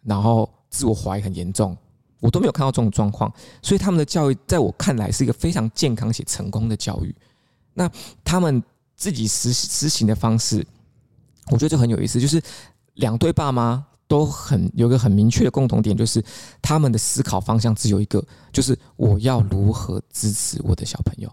[0.02, 1.76] 然后自我怀疑很严重，
[2.20, 3.30] 我都没有看到这种状况。
[3.60, 7.14] 所以他们的教育，在我看来是一个非常健康且成功的教育。
[7.78, 7.90] 那
[8.24, 8.62] 他们
[8.96, 10.66] 自己实实行的方式，
[11.50, 12.18] 我觉得就很有意思。
[12.18, 12.42] 就是
[12.94, 16.24] 两对爸妈都很有个很明确的共同点，就是
[16.62, 21.30] 他们的思考方向只有一个，就是我要如何支持我的小朋友。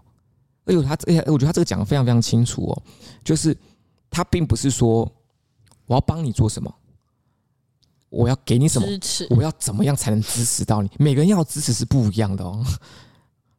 [0.66, 2.82] 哎呦，他哎，我觉得他这个讲的非常非常清楚哦。
[3.24, 3.56] 就是
[4.10, 5.10] 他并不是说
[5.86, 6.74] 我要帮你做什么，
[8.10, 8.86] 我要给你什么，
[9.30, 10.90] 我要怎么样才能支持到你？
[10.98, 12.62] 每个人要支持是不一样的哦。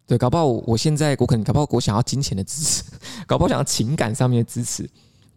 [0.07, 2.83] 对，搞不好我现在我可能搞不好我想要金钱的支持，
[3.25, 4.87] 搞不好想要情感上面的支持，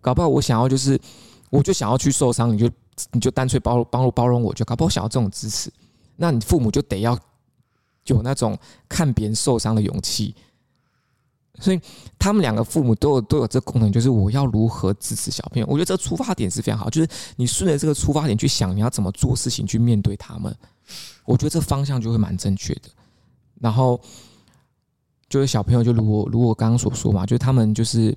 [0.00, 1.00] 搞不好我想要就是，
[1.50, 2.70] 我就想要去受伤，你就
[3.12, 5.72] 你就干脆包包容包容我，就搞不好想要这种支持，
[6.16, 7.18] 那你父母就得要
[8.04, 10.34] 有那种看别人受伤的勇气。
[11.60, 11.80] 所以
[12.20, 15.66] 他们两个父母都有都有这功能，就是我要如何支持小朋友。
[15.66, 20.54] 我觉得这个出发点是非常好，就是你顺着这个出发点去想，你要怎么做事情去面对他们。
[21.24, 22.82] 我觉得这方向就会蛮正确的。
[23.60, 24.00] 然后
[25.28, 28.16] 就是小朋友，就如我如我刚刚所说嘛，就是他们就是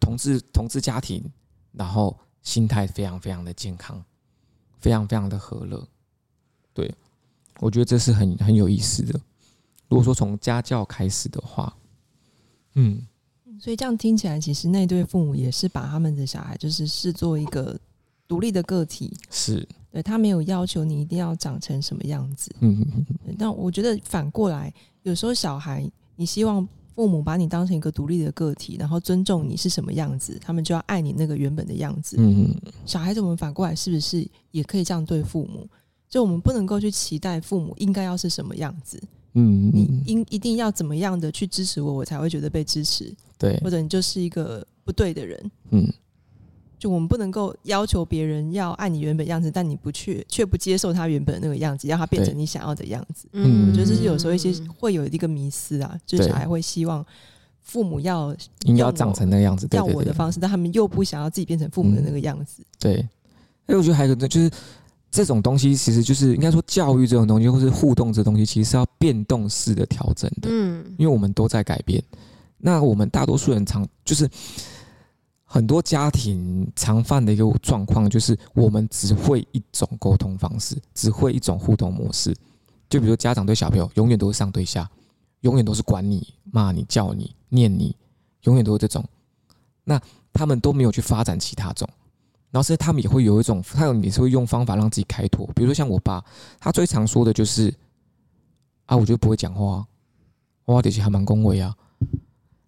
[0.00, 1.24] 同志同志家庭，
[1.72, 4.02] 然后心态非常非常的健康，
[4.78, 5.86] 非常非常的和乐。
[6.72, 6.92] 对，
[7.60, 9.20] 我觉得这是很很有意思的。
[9.88, 11.74] 如果说从家教开始的话。
[12.74, 13.04] 嗯，
[13.58, 17.76] 所以这样听起来，其实那对父母也是把他们的小孩就是视作一个
[18.28, 22.54] 独立的个体，是对他没有要求你一定要长成什么样子。
[22.60, 23.04] 嗯。
[23.36, 32.18] 但我觉得反过来，有时候小孩，你希望父母把你当成一个独立的个体，然后尊重你是什么样子，他们就要爱你那个原本的样子。
[32.18, 32.72] 嗯嗯。
[32.84, 35.66] 小孩子，我们反过来是不是也可以这样对父母？
[36.10, 39.02] 就我们不能够去期待父母应该要是什么样子。
[39.32, 43.10] 嗯，你应一定要怎么样的去支持我，我才会觉得被支持。
[43.38, 45.50] 对，或者你就是一个不对的人。
[45.70, 45.90] 嗯，
[46.80, 53.28] 就我们不能够要求别人要按你原本样子，但你不去却不接受他原本的那个样子，让他变成你想要的样子。
[53.32, 57.04] 嗯，我觉得这是有时候一些会有一个迷思啊，就是小孩会希望
[57.60, 62.62] 父母要应该要长成那个样子，要我的方式，但他们又不想要自己变成父母的那个样子。
[62.78, 63.06] 对，
[63.66, 64.50] 哎，我觉得还有一个就是。
[65.12, 70.48] 这种东西其实就是应该说，教育这种东西，或是互动这东西，其实是要变动式的调整的。
[70.48, 72.00] 嗯，因为我们都在改变。
[72.58, 74.30] 那我们大多数人常就是
[75.52, 82.32] 很多家庭常犯的一个状况，就是我们只会一种沟通方式，只会一种互动模式。
[82.88, 84.88] 就比如家长对小朋友，永远都是上对下，
[85.40, 87.96] 永远都是管你、骂你、叫你、念你，
[88.42, 89.04] 永远都是这种。
[89.82, 90.00] 那
[90.32, 91.88] 他们都没有去发展其他种。
[92.52, 95.44] 然后是他们也会有一种，他有也是会用方法让自己开拓。
[95.56, 96.24] 比如说像我爸，
[96.60, 97.74] 他最常说的就是
[98.86, 99.84] ：“啊，我觉得不会讲话，
[100.66, 101.74] 哇，这些还蛮恭维啊。”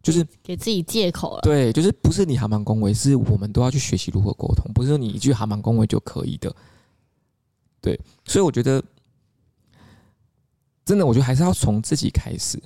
[0.03, 1.41] 就是给自己借口了。
[1.43, 6.55] 对，就是不是你还蛮恭维，是我们都要去学习如何沟通，不是说你一句还蛮恭维就可以的。
[7.81, 8.83] 对，所以我觉得
[10.85, 12.61] 真的，我觉得还是要从自己开始。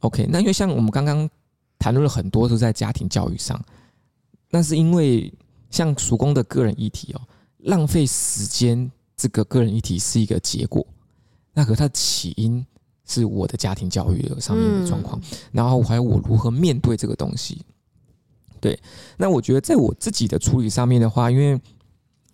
[0.00, 1.28] OK，那因为像我们刚刚
[1.78, 3.58] 谈论了很多，都在家庭教育上，
[4.50, 5.32] 那是因为。
[5.72, 7.20] 像叔公的个人议题哦，
[7.60, 10.86] 浪费时间这个个人议题是一个结果，
[11.54, 12.62] 那可它的起因
[13.06, 17.60] 是我的家庭教育的上面的状况，然后还有我如何面对这个东西。
[18.60, 18.78] 对，
[19.16, 21.60] 那我觉得在我自己的处理上面的话，因为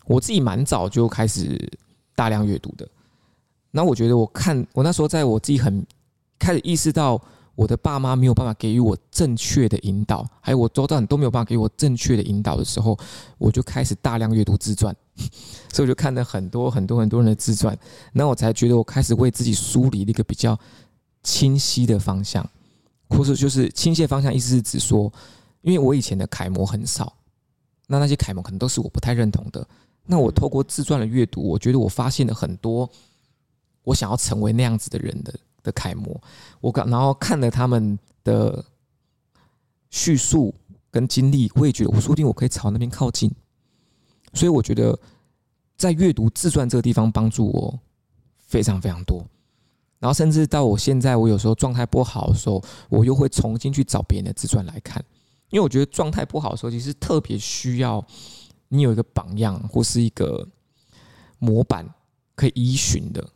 [0.05, 1.71] 我自己蛮早就开始
[2.15, 2.87] 大量阅读的，
[3.71, 5.85] 那我觉得我看我那时候在我自己很
[6.37, 7.21] 开始意识到。
[7.59, 12.97] 我的爸妈没有办法给予我正确的引导，还有我周遭人都没有办法给我正确的引导的时候，
[13.37, 14.95] 我就开始大量阅读自传，
[15.73, 17.77] 所以我就看了很多很多很多人的自传，
[18.13, 20.57] 那我才觉得我开始为自己梳理了一个比较
[21.21, 22.49] 清晰的方向，
[23.09, 25.11] 或者就是倾斜方向，意思是指说，
[25.59, 27.11] 因为我以前的楷模很少，
[27.87, 29.67] 那那些楷模可能都是我不太认同的，
[30.05, 32.89] 那我透过自传的阅读，我觉得我发现了很多
[33.83, 35.33] 我想要成为那样子的人的。
[35.63, 36.21] 的楷模，
[36.61, 38.63] 我刚然后看了他们的
[39.89, 40.53] 叙述
[40.91, 43.31] 跟经历，我也觉得我说不定我可以朝那边靠近，
[44.33, 44.97] 所以我觉得
[45.77, 47.79] 在阅读自传这个地方帮助我
[48.37, 49.25] 非常非常多。
[49.99, 55.03] 然后甚至到我现在，我有时候状态不好的时候，我又会重新去找别人的自传来看，
[55.49, 58.01] 因为我觉得状态不好的时候，其实特别需要
[58.69, 60.47] 你有一个榜样或是一个
[61.37, 61.85] 模板
[62.33, 63.27] 可以依循的。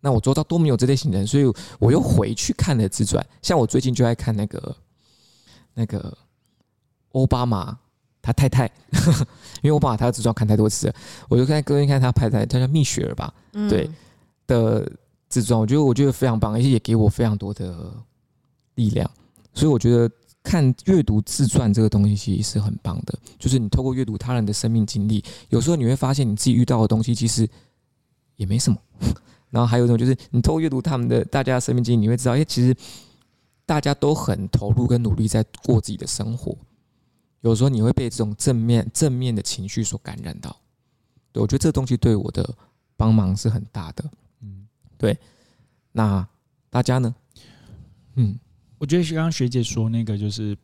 [0.00, 1.44] 那我周遭都没有这类型的人，所以
[1.78, 3.24] 我又回去看了自传。
[3.42, 4.76] 像我最近就在看那个
[5.74, 6.16] 那个
[7.12, 7.78] 奥巴马
[8.22, 8.70] 他太太，
[9.62, 10.94] 因为奥巴马他的自传看太多次了，
[11.28, 13.32] 我就看各位看他拍的，他叫蜜雪儿吧，
[13.68, 13.90] 对
[14.46, 14.90] 的
[15.28, 17.92] 自传，我觉得我觉得非常棒，而且也给我非常多的
[18.74, 19.10] 力量。
[19.52, 20.10] 所以我觉得
[20.42, 27.48] 看阅读自传这个东西其实是很棒的，就是你透过阅读他人的生命经历，有时候你会发现你自己遇到的东西其实
[28.36, 28.78] 也没什么。
[29.50, 32.74] 然后还有一种就是，你透过阅读他们的大家的生命经历，你会知道，哎，其实
[33.66, 36.56] 大家都很投入跟努力在过自己的生活。
[37.40, 40.56] 有时候你会被这种正面正面的情绪所感染到。
[41.32, 42.48] 对，我觉得这个东西对我的
[42.96, 44.04] 帮忙是很大的。
[44.40, 45.18] 嗯，对。
[45.90, 46.24] 那
[46.68, 47.12] 大家呢？
[48.14, 48.38] 嗯，
[48.78, 50.56] 我觉得刚刚学姐说那个，就是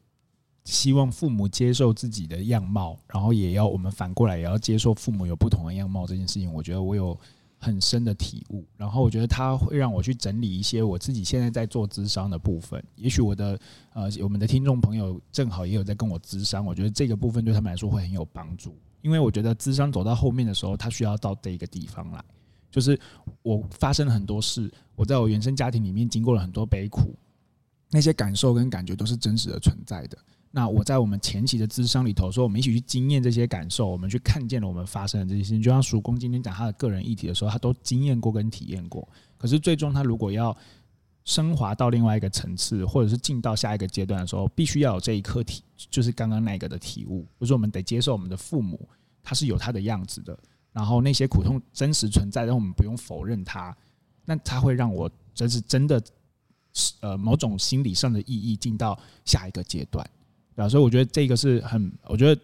[0.65, 6.53] 希望父母接受自己的样貌，然后也要我们反过来也要接受父母有不同的样貌这件事情。
[6.53, 7.19] 我觉得我有。
[7.67, 12.83] 很深的体悟，然后我觉得他会让我去整理一些我自己现在在做咨商的部分。
[12.95, 13.59] 也许我的
[13.93, 18.75] 呃，我们的听众朋友正好也有在跟我咨商，我觉得这个部分对他们来说会很有帮助。
[19.03, 22.25] 因为我觉得咨商走到后面的时候，他需要到这个地方来，
[22.71, 22.99] 就是
[23.43, 27.15] 我发生了很多事，我在我原生家庭里面经过了很多悲苦，
[27.91, 30.17] 那些感受跟感觉都是真实的存在的。
[30.57, 35.61] 那我在我们前期的咨商里头说，我们一起去经验这些感受，我们去看见了我们发生的这些事情。
[35.63, 39.07] 就像叔公今天讲他的个人议题的时候，他都经验过跟体验过。
[39.37, 40.57] 可是最终他如果要
[41.27, 48.89] 升华到另外一个层次，或者是进到下一个阶段的时候，必须要有这一课题，就是刚刚那个的体悟，就是我们得接受我们的父母，
[49.23, 50.39] 他是有他的样子的，
[50.73, 53.77] 然后那些苦痛真实存在，但我们不用否认它。
[54.25, 56.03] 那他会让我真是真的，
[57.01, 60.09] 呃，某种心理上的意义进到下一个阶段。
[60.57, 62.41] 对，所以我觉得这个是很，我觉得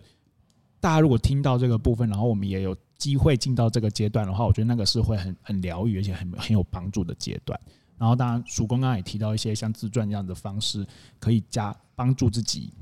[0.78, 7.58] 大家如果听到这个部分，然后我们也有机会进到这个阶段的话，我觉得那个是会很很疗愈，而且很很有帮助的阶段。
[7.98, 10.84] 然后当然，曙光刚刚也提到一些像自传这样的方式，
[11.18, 12.72] 可以加帮助自己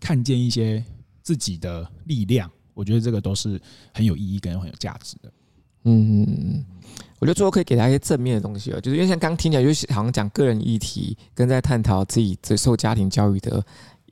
[0.00, 0.84] 看见一些
[1.22, 2.50] 自己的力量。
[2.74, 3.60] 我觉得这个都是
[3.92, 5.32] 很有意义跟很有价值的。
[5.84, 6.64] 嗯，
[7.20, 13.64] 我觉得最后可以给他一些正面的东西了，就是因为像刚听起来，就是好像讲个人议题，跟在探讨自己受家庭教育的。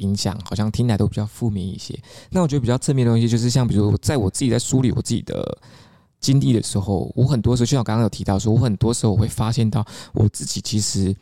[0.02, 1.98] 影响好像听起来都比较负面一些。
[2.30, 5.58] 那我觉得比较正面的东西，就是像比如在我自己在梳理我自己的
[6.20, 11.14] 经历的时候，我很多时候就像刚刚有提到说，我很多时候我会发现到我自己其实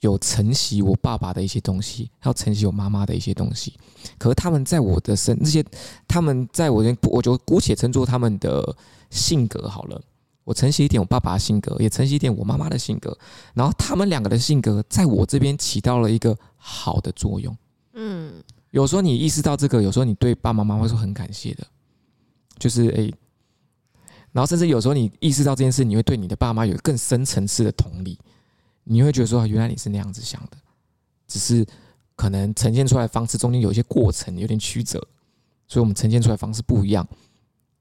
[0.00, 3.74] 有承袭我爸爸的一些东西，还有承袭我妈妈的一些东西。
[4.18, 5.64] 可是他们在我的身，那些
[6.08, 8.76] 他们在我这，我就姑且称作他们的
[9.10, 10.00] 性格好了。
[10.44, 13.16] 我承袭一点我爸爸的性格，也承袭一点我妈妈的性格。
[13.54, 17.56] 然后他们两个的性格在我这边起到了一个好的作用。
[17.94, 21.66] 嗯，有时候你意识到这个，有时候你对爸爸妈妈会说很感谢的，
[22.58, 23.12] 就是诶、
[24.32, 28.18] 然后甚至有时候你意识到这件事，你会对你的爸妈有更深层次的同理，
[28.84, 30.56] 你会觉得说原来你是那样子想的，
[31.28, 31.66] 只是
[32.16, 34.98] 可能呈现出来方式中间有一些过程有点曲折，
[35.68, 37.06] 所以我们呈现出来方式不一样。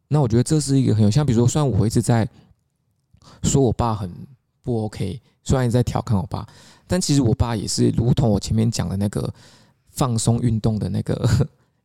[0.10, 2.28] 那我觉得这是一个很有像，比如说，虽然我一直在
[3.44, 4.12] 说我爸很
[4.62, 6.46] 不 OK，虽然一直在调侃我爸，
[6.86, 9.34] 但其实我爸也是如同我前面讲的那个。
[10.02, 11.30] 放松运动的那个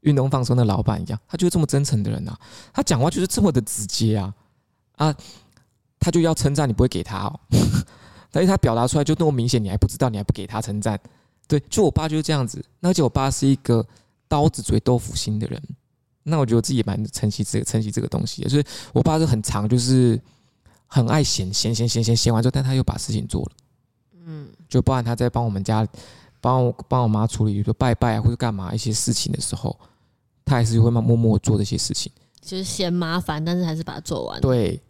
[0.00, 2.34] 运动放松的老板一样，他就是这么真诚的人啊！
[2.72, 4.32] 他讲话就是这么的直接啊
[4.96, 5.14] 啊！
[6.00, 7.40] 他就要称赞你不会给他哦，
[8.32, 10.98] 但是他表达出来就那么明显，你还不知道，你还不给他称赞。
[11.46, 12.64] 对，就我爸就是这样子。
[12.80, 13.86] 那而且我爸是一个
[14.26, 15.62] 刀子嘴豆腐心的人，
[16.22, 18.48] 那我觉得我自己也蛮珍惜这个珍惜这个东西的。
[18.48, 18.64] 所以
[18.94, 20.18] 我爸是很长，就是
[20.86, 23.50] 很爱闲闲闲闲闲闲完之后，但他又把事情做了。
[24.24, 25.86] 嗯，就包含他在帮我们家。
[26.40, 29.78] 帮我帮我妈处理，比如说拜拜啊，或者干嘛一些事情的时候，
[30.44, 32.10] 她还是会默默默做这些事情，
[32.40, 34.40] 就是嫌麻烦，但是还是把它做完。
[34.40, 34.80] 对，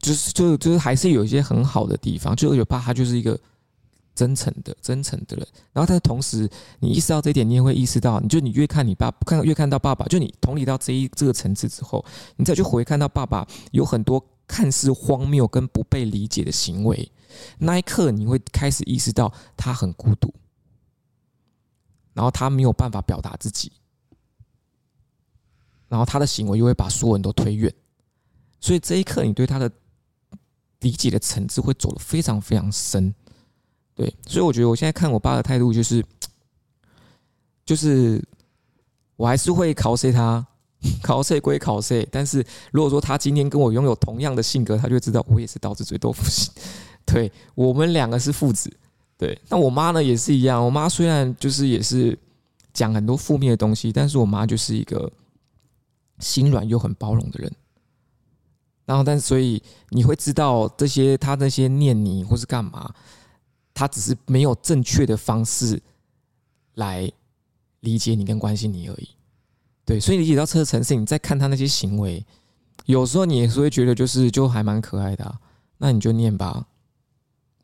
[0.00, 2.34] 就是就就是还是有一些很好的地方。
[2.34, 3.38] 就我爸他就是一个
[4.14, 12.04] 真诚的真诚的人，然后但是同时你意识到这一点，你也会意识到，你就你越看你爸看越看到爸爸，就你同理到这一这个层次之后，
[12.36, 17.12] 你再去回看到爸爸有很多看似荒谬跟不被理解的行为。
[17.58, 20.34] 那一刻，你会开始意识到他很孤独，
[22.12, 23.70] 然后他没有办法表达自己，
[25.88, 27.72] 然后他的行为又会把所有人都推远，
[28.60, 29.70] 所以这一刻，你对他的
[30.80, 33.14] 理解的层次会走得非常非常深。
[33.94, 36.04] 对，所以我觉得我现在看我爸的态度就是，
[37.64, 38.20] 就是
[39.14, 40.44] 我还是会考试他，
[41.02, 46.50] 考试归考试，但是如果说他今天跟我拥有同样的性格，他就知道我也是刀子嘴豆腐心。
[47.04, 48.72] 对，我们两个是父子，
[49.18, 49.38] 对。
[49.48, 52.18] 那我妈呢也是一样，我妈虽然就是也是
[52.72, 55.10] 讲很多负面的东西，但是我妈就是一个
[56.18, 57.52] 心软又很包容的人。
[58.86, 62.92] 然后，但是所以你会知道这些，她那些念你或是干嘛，
[63.74, 65.80] 她只是没有正确的方式
[66.74, 67.10] 来
[67.80, 69.08] 理解你跟关心你而已。
[69.90, 72.24] 对，所以理解到这个层次，你再看他那些行为，
[72.86, 75.38] 有时候你也是会觉得就是就还蛮可爱的。
[75.78, 76.64] 那你就念吧。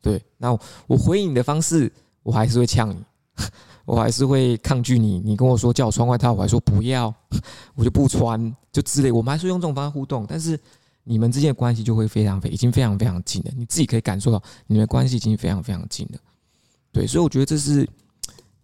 [0.01, 0.51] 对，那
[0.87, 1.89] 我回应你的方式，
[2.23, 3.01] 我还是会呛你，
[3.85, 5.21] 我还是会抗拒你。
[5.21, 7.13] 你跟我说叫我穿外套，我还说不要，
[7.75, 9.09] 我就不穿，就之类。
[9.09, 10.59] 我们还是用这种方式互动，但是
[11.05, 13.51] 你们之间的关系就会非常非已经非常非常近了。
[13.55, 16.19] 你自己可以感受到，你们的关系已经非常非常近了。
[16.91, 17.87] 对，所以我觉得这是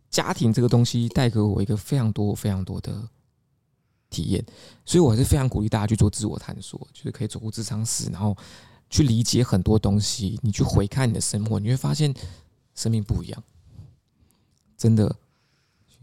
[0.10, 2.92] 家庭这个东西带给我一个非常多非常多的
[4.14, 4.46] 体验。
[4.86, 8.38] 所以我还是非常鼓励大家去做自我探索，就是可以走入咨商室，然后。
[8.90, 12.14] 去理解很多东西，你去回看你的生活，你会发现
[12.76, 13.44] 生命不一样，
[14.78, 15.16] 真的，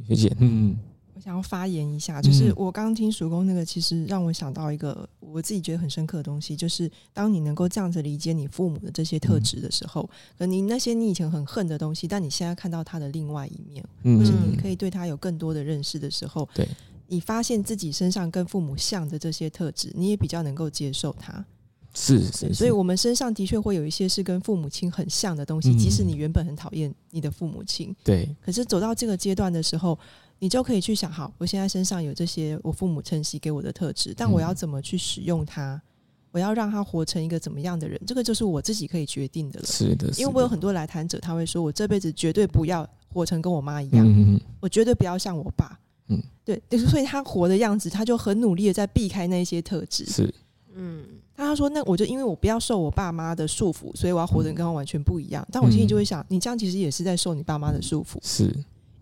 [0.08, 0.76] 学姐，嗯，
[1.14, 10.02] 我想要发言一下，就是我刚刚听叔公那个，其实让我想到一个我自己觉得很深刻的东西，就是当你能够这样子理解你父母的这些特质的时候，
[10.36, 13.84] 可能你那些你以前很恨的东西，但你现在看到他的另外一面，
[14.18, 16.68] 或是你可以对他有更多的认识的时候，对，
[17.10, 21.44] 你发现自己身上跟父母像的这些特质，你也比较能够接受他。
[21.92, 29.98] 是是，是，所以我们身上的确会有一些是跟父母亲很像的东西，即使你原本很讨厌你的父母亲，对，可是走到这个阶段的时候，
[30.38, 35.82] 你就可以去想：好，我现在身上有这些我父母承袭给我的特质，但我要怎么去使用它？
[36.30, 38.00] 我要让他活成一个怎么样的人？
[38.06, 39.66] 这个就是我自己可以决定的了。
[39.66, 45.76] 是的，因为我有很多来谈者，他会说我这辈子绝对不要活成跟我妈一样，我绝对不要像我爸。
[46.10, 50.04] 嗯，对，所以他活的样子，他就很努力的在避开那些特质。
[50.04, 50.34] 是，
[50.74, 51.04] 嗯，
[51.34, 55.46] 他说那我就因为我不要受我爸妈的束缚，所以我要活得跟他完全不一样。
[55.50, 58.18] 但我心里就会想，你这样其实也是在受你爸妈的束缚。
[58.22, 58.54] 是，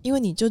[0.03, 0.49] 因为你就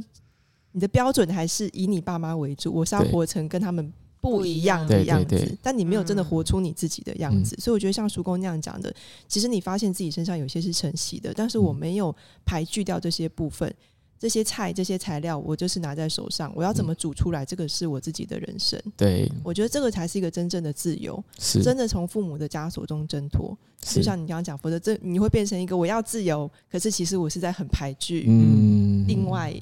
[0.72, 3.94] 你的标准还是以你爸妈为主，我是要活成跟他们。
[4.20, 8.94] 不一样的样子，但你没有真的活出你自己的样子，嗯、所以我觉得像叔公那样讲的，
[9.26, 13.74] 其实你发现自己身上有些是承袭的，但是我没有排拒掉这些部分，
[14.20, 18.82] 这些菜、这些材料，我就是拿在手上，我要怎么煮出来，这个是我自己的人生。
[18.96, 23.58] 对，我觉得这个才是一个真正的自由，是真的从父母的枷锁中挣脱。
[23.82, 29.54] 就像你刚刚讲，否则这你会变成一个我要自由，可是其实我是在很排拒，嗯，另外。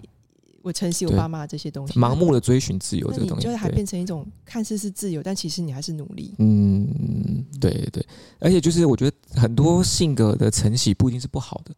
[0.61, 6.33] 我承袭我爸妈这些东西，盲目的追寻自由这个东西，就是还变成一种看似是自由，但其实你还是努力。
[6.39, 8.03] 嗯，对对，
[8.39, 11.75] 而且就是我觉得很多性格的承袭不一定是不好的，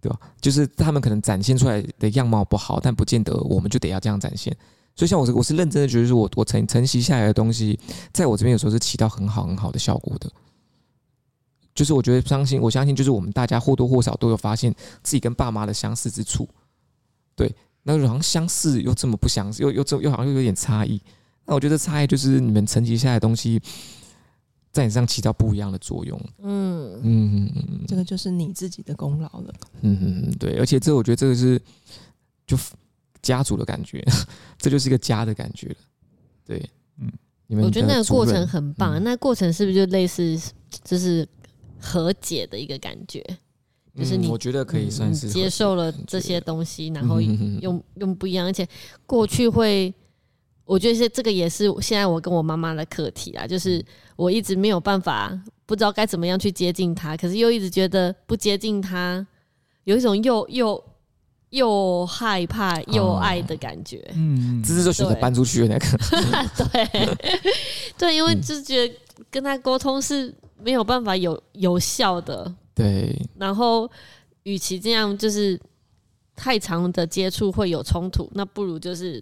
[0.00, 0.18] 对吧？
[0.40, 4.56] 就是他们可能展现出来的样貌不好，但不见得我们就得要这样展现。
[4.96, 7.78] 所以像我是我是认真的觉得，是我我承承袭下来的东西，
[8.12, 10.30] 在我这边有时候是起到很好很好的效果的。
[11.74, 16.48] 就是我觉得相信我相信，就是我们大家或多或少都有发现自己跟爸妈的相似之处，
[17.36, 17.54] 对。
[17.82, 21.00] 那好像相似又这么不相似，又又这又好像又有点差异。
[21.46, 23.58] 那我觉得差异就是你们承袭下来的东西，
[24.72, 26.20] 在你身上起到不一样的作用。
[26.42, 29.54] 嗯嗯，这个就是你自己的功劳了。
[29.82, 31.60] 嗯嗯，对，而且这我觉得这个是
[32.46, 32.56] 就
[33.22, 34.04] 家族的感觉，
[34.58, 35.76] 这就是一个家的感觉了。
[36.44, 37.10] 对，嗯，
[37.46, 38.94] 你们我觉得那个过程很棒。
[38.94, 40.40] 嗯、那过程是不是就类似
[40.84, 41.28] 就是
[41.78, 43.24] 和解的一个感觉？
[43.96, 48.66] 就是你，我觉得可以算是接受了这些东西，然后用用不一样，而且
[49.04, 49.92] 过去会，
[50.70, 59.26] 我觉得是这个也是现在我跟我妈妈的课题啊，就是我一直没有办法，不知道该怎么样去接近她，可是又一直觉得不接近她，
[59.82, 60.84] 有一种又又
[61.48, 64.00] 又害怕又爱的感觉。
[64.14, 65.86] 嗯，这是就选择搬出去的那个。
[66.70, 67.18] 对，
[67.98, 68.94] 对，因为就是觉得
[69.28, 72.54] 跟他沟通是没有办法有有效的。
[72.76, 73.90] 对，然后
[74.44, 75.60] 与其这样，就是
[76.36, 79.20] 太长的接触会有冲突，那不如就是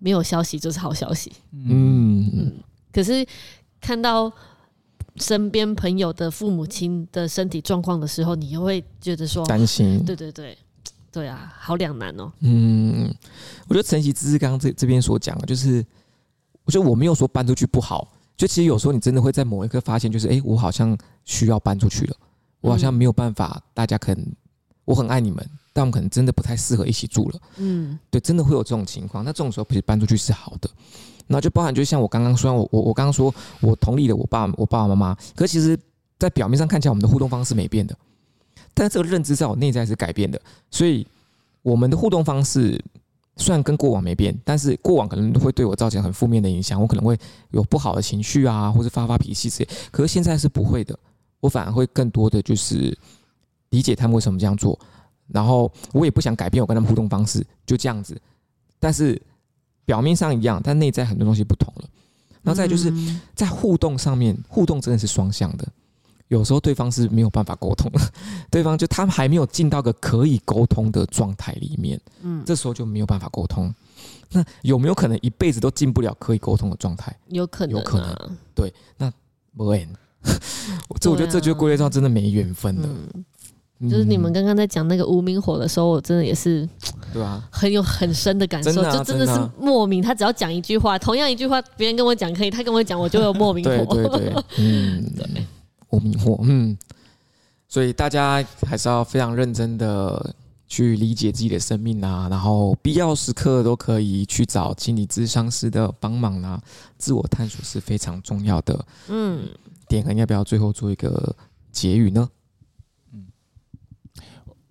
[0.00, 1.32] 没有消息就是好消息。
[1.52, 2.52] 嗯嗯。
[2.92, 3.24] 可是
[3.80, 4.32] 看到
[5.16, 10.04] 身边朋友的父母亲的身体状况的时候，你又会觉得说担心。
[10.04, 10.58] 对对对，
[11.12, 12.32] 对啊，好两难哦。
[12.40, 13.14] 嗯，
[13.68, 15.84] 我觉得承袭之刚刚这这边所讲的，就是
[16.64, 22.16] 我觉得我没有说搬出去不好，就其实有时候你真的会在某一刻发现，就是哎，我好像需要搬出去了。
[22.60, 24.26] 我好像没有办法，大家可能
[24.90, 27.38] 我很爱你们，但我们可能真的不太适合一起住了。
[27.58, 29.24] 嗯，对，真的会有这种情况。
[29.24, 30.68] 那这种时候，其实搬出去是好的。
[31.28, 35.78] 那就包含，就像我刚刚说，我我我刚刚说我同理了我爸我爸爸妈妈，可是其实，
[36.18, 37.96] 在表面上看起来，我们的互动方式没变的，
[38.74, 40.42] 但是这个认知在我内在是改变的。
[40.72, 41.06] 所以，
[41.62, 42.82] 我们的互动方式
[43.36, 47.16] 虽然跟过往没变，但是过往可能会对我造成很负面的影响，我可能会
[47.52, 49.68] 有不好的情绪啊，或者发发脾气之类。
[49.92, 50.98] 可是现在是不会的。
[51.38, 52.94] 我反而会更多的就是
[53.70, 54.78] 理解他们为什么这样做，
[55.28, 58.20] 然后我也不想改变我跟他们互动方式，就这样子。
[58.78, 59.20] 但是
[59.84, 61.88] 表面上一样，但内在很多东西不同了。
[62.42, 62.92] 然后再就是
[63.34, 65.68] 在互动上面，互动真的是双向的。
[66.28, 67.90] 有时候对方是没有办法沟通，
[68.50, 73.74] 对方就他们还没有进到个可以沟通的状态里面，嗯，这时候就没有办法沟通。
[74.30, 77.14] 那有没有可能一辈子都进不了可以沟通的状态？
[77.28, 78.36] 有可能，有可能。
[78.54, 79.12] 对，那
[79.56, 79.86] 不会。
[81.00, 82.88] 这我觉得这就归类到真的没缘分了。
[83.88, 86.68] 就是你们刚刚在讲那个无名火的时候，我真的也是，
[87.14, 90.02] 对啊，很有很深的感受，就真的是莫名。
[90.02, 93.94] 他只要讲一句话，同样一句话，别人跟我讲可以，他跟我讲，我就有莫名火。
[93.94, 95.10] 对对 对，嗯，
[95.90, 96.76] 无名火，嗯。
[97.68, 100.34] 所以大家还是要非常认真的
[100.66, 106.60] 去理解自己的生命啊，然后必要时刻都可以去找心理咨商师的帮忙啊，
[106.98, 108.84] 自我探索是非常重要的。
[109.08, 109.48] 嗯。
[109.88, 111.34] 点恒要不要最后做一个
[111.72, 112.28] 结语呢？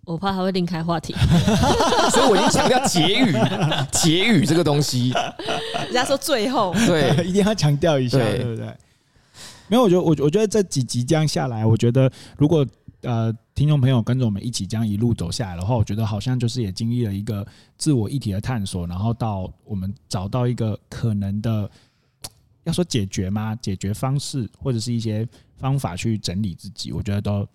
[0.10, 1.14] 嗯，我怕他会另开话题，
[2.12, 3.34] 所以我已经强调结语，
[3.94, 5.14] 结语这个东西，
[5.86, 8.66] 人家说最后对， 一定要强调一下，对，对不对？
[9.68, 12.66] 没有，我觉得我我觉得这几集这样下来，我觉得如果
[13.02, 17.46] 呃听众朋友跟着我们一起这样一路走下来的话，我觉得好像就是也经历了一个
[17.78, 21.70] 自我议题的探索，然后到我们找到一个可能的。
[22.66, 23.56] 要说解决吗？
[23.56, 27.48] 解决方式或者是一些方法去整理自己，我觉得都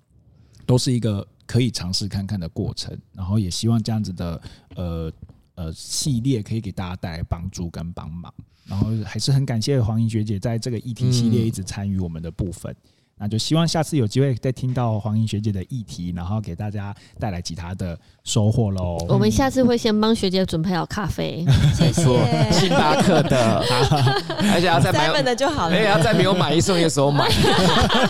[0.67, 2.97] 都是一个可以尝试看看的过程。
[3.13, 4.43] 然后也希望这样子的
[4.77, 5.13] 呃
[5.55, 8.33] 呃系列可以给大家带来帮助跟帮忙。
[8.67, 12.75] 然后还是很感谢黄莹学姐在这个议题系列一直参与我们的部分。
[13.17, 18.99] 那就希望下次有机会再听到黄莹学姐的议题，然后给大家带来其他的收获喽。
[19.09, 21.45] 我们下次会先帮学姐准备好咖啡，
[21.75, 23.65] 谢谢星巴克的，
[24.53, 27.29] 而且要在买的就好了，而且要在没有买一送一的时候买。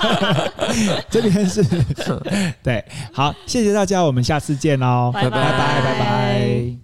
[1.11, 1.63] 这边是，
[2.63, 5.83] 对，好，谢谢大家，我们下次见喽，拜拜拜拜。
[5.83, 6.84] 拜拜。